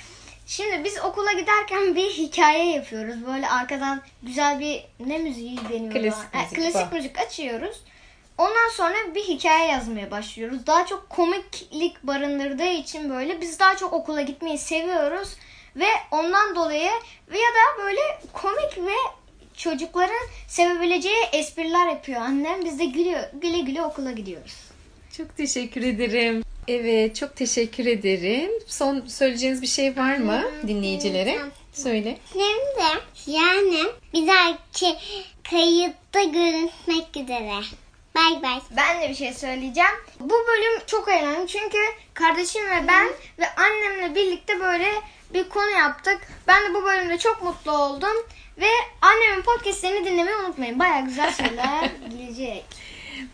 Şimdi 0.47 0.83
biz 0.83 0.99
okula 0.99 1.31
giderken 1.31 1.95
bir 1.95 2.09
hikaye 2.09 2.71
yapıyoruz. 2.75 3.27
Böyle 3.27 3.49
arkadan 3.49 4.01
güzel 4.23 4.59
bir 4.59 4.83
ne 4.99 5.17
müziği 5.17 5.57
deniyor? 5.69 5.93
Klasik 5.93 6.33
müzik, 6.33 6.55
klasik 6.55 6.93
müzik 6.93 7.19
açıyoruz. 7.19 7.81
Ondan 8.37 8.69
sonra 8.73 8.95
bir 9.15 9.23
hikaye 9.23 9.67
yazmaya 9.71 10.11
başlıyoruz. 10.11 10.67
Daha 10.67 10.85
çok 10.85 11.09
komiklik 11.09 12.03
barındırdığı 12.03 12.69
için 12.69 13.09
böyle 13.09 13.41
biz 13.41 13.59
daha 13.59 13.77
çok 13.77 13.93
okula 13.93 14.21
gitmeyi 14.21 14.57
seviyoruz. 14.57 15.37
Ve 15.75 15.87
ondan 16.11 16.55
dolayı 16.55 16.91
ya 17.31 17.33
da 17.33 17.83
böyle 17.83 18.01
komik 18.33 18.77
ve 18.77 18.95
çocukların 19.57 20.27
sevebileceği 20.47 21.23
espriler 21.33 21.87
yapıyor 21.87 22.21
annem. 22.21 22.65
Biz 22.65 22.79
de 22.79 22.85
gülüyor, 22.85 23.23
güle 23.41 23.59
güle 23.59 23.83
okula 23.83 24.11
gidiyoruz. 24.11 24.55
Çok 25.17 25.37
teşekkür 25.37 25.83
ederim. 25.83 26.43
Evet, 26.67 27.15
çok 27.15 27.35
teşekkür 27.35 27.85
ederim. 27.85 28.51
Son 28.67 29.07
söyleyeceğiniz 29.07 29.61
bir 29.61 29.67
şey 29.67 29.97
var 29.97 30.17
mı 30.17 30.43
dinleyicilere? 30.67 31.37
Söyle. 31.73 32.17
Şimdi 32.33 33.01
yani 33.27 33.83
bir 34.13 34.27
dahaki 34.27 34.95
kayıtta 35.49 36.23
görüşmek 36.23 37.17
üzere. 37.23 37.51
Bay 38.15 38.41
bay. 38.43 38.59
Ben 38.77 39.01
de 39.01 39.09
bir 39.09 39.15
şey 39.15 39.33
söyleyeceğim. 39.33 39.89
Bu 40.19 40.33
bölüm 40.33 40.85
çok 40.87 41.07
eğlendim 41.07 41.47
çünkü 41.47 41.77
kardeşim 42.13 42.61
ve 42.65 42.87
ben 42.87 43.07
ve 43.39 43.45
annemle 43.55 44.15
birlikte 44.15 44.59
böyle 44.59 44.87
bir 45.33 45.49
konu 45.49 45.69
yaptık. 45.69 46.17
Ben 46.47 46.63
de 46.63 46.73
bu 46.73 46.83
bölümde 46.83 47.17
çok 47.17 47.43
mutlu 47.43 47.71
oldum. 47.71 48.17
Ve 48.57 48.67
annemin 49.01 49.41
podcastlerini 49.41 50.05
dinlemeyi 50.05 50.37
unutmayın. 50.37 50.79
Baya 50.79 50.99
güzel 50.99 51.33
şeyler 51.33 51.91
gelecek. 52.09 52.65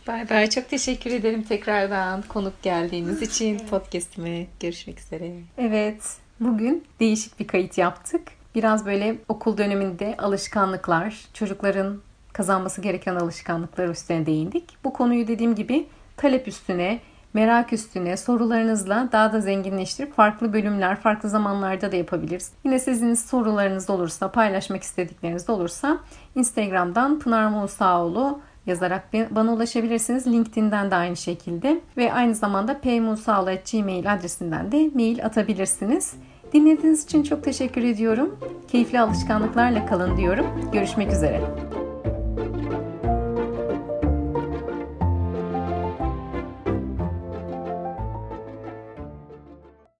Bay 0.07 0.29
bay. 0.29 0.49
Çok 0.49 0.69
teşekkür 0.69 1.11
ederim 1.11 1.43
tekrardan 1.43 2.21
konuk 2.21 2.63
geldiğiniz 2.63 3.21
için 3.21 3.59
podcast'ime. 3.59 4.47
Görüşmek 4.59 4.99
üzere. 4.99 5.31
Evet, 5.57 6.17
bugün 6.39 6.85
değişik 6.99 7.39
bir 7.39 7.47
kayıt 7.47 7.77
yaptık. 7.77 8.21
Biraz 8.55 8.85
böyle 8.85 9.15
okul 9.27 9.57
döneminde 9.57 10.15
alışkanlıklar, 10.17 11.15
çocukların 11.33 12.01
kazanması 12.33 12.81
gereken 12.81 13.15
alışkanlıklar 13.15 13.87
üstüne 13.87 14.25
değindik. 14.25 14.63
Bu 14.83 14.93
konuyu 14.93 15.27
dediğim 15.27 15.55
gibi 15.55 15.87
talep 16.17 16.47
üstüne, 16.47 16.99
merak 17.33 17.73
üstüne 17.73 18.17
sorularınızla 18.17 19.09
daha 19.11 19.33
da 19.33 19.41
zenginleştirip 19.41 20.13
farklı 20.13 20.53
bölümler, 20.53 20.95
farklı 20.95 21.29
zamanlarda 21.29 21.91
da 21.91 21.95
yapabiliriz. 21.95 22.51
Yine 22.63 22.79
sizin 22.79 23.13
sorularınız 23.13 23.89
olursa, 23.89 24.31
paylaşmak 24.31 24.83
istedikleriniz 24.83 25.49
olursa 25.49 25.97
Instagram'dan 26.35 27.19
Pınar 27.19 27.47
Musaoğlu 27.47 28.39
yazarak 28.65 29.13
bana 29.13 29.53
ulaşabilirsiniz. 29.53 30.27
LinkedIn'den 30.27 30.91
de 30.91 30.95
aynı 30.95 31.15
şekilde 31.15 31.81
ve 31.97 32.13
aynı 32.13 32.35
zamanda 32.35 32.77
pmusaoğlu.gmail 32.77 34.13
adresinden 34.13 34.71
de 34.71 34.89
mail 34.95 35.25
atabilirsiniz. 35.25 36.13
Dinlediğiniz 36.53 37.03
için 37.03 37.23
çok 37.23 37.43
teşekkür 37.43 37.83
ediyorum. 37.83 38.39
Keyifli 38.71 38.99
alışkanlıklarla 38.99 39.85
kalın 39.85 40.17
diyorum. 40.17 40.71
Görüşmek 40.73 41.11
üzere. 41.11 41.41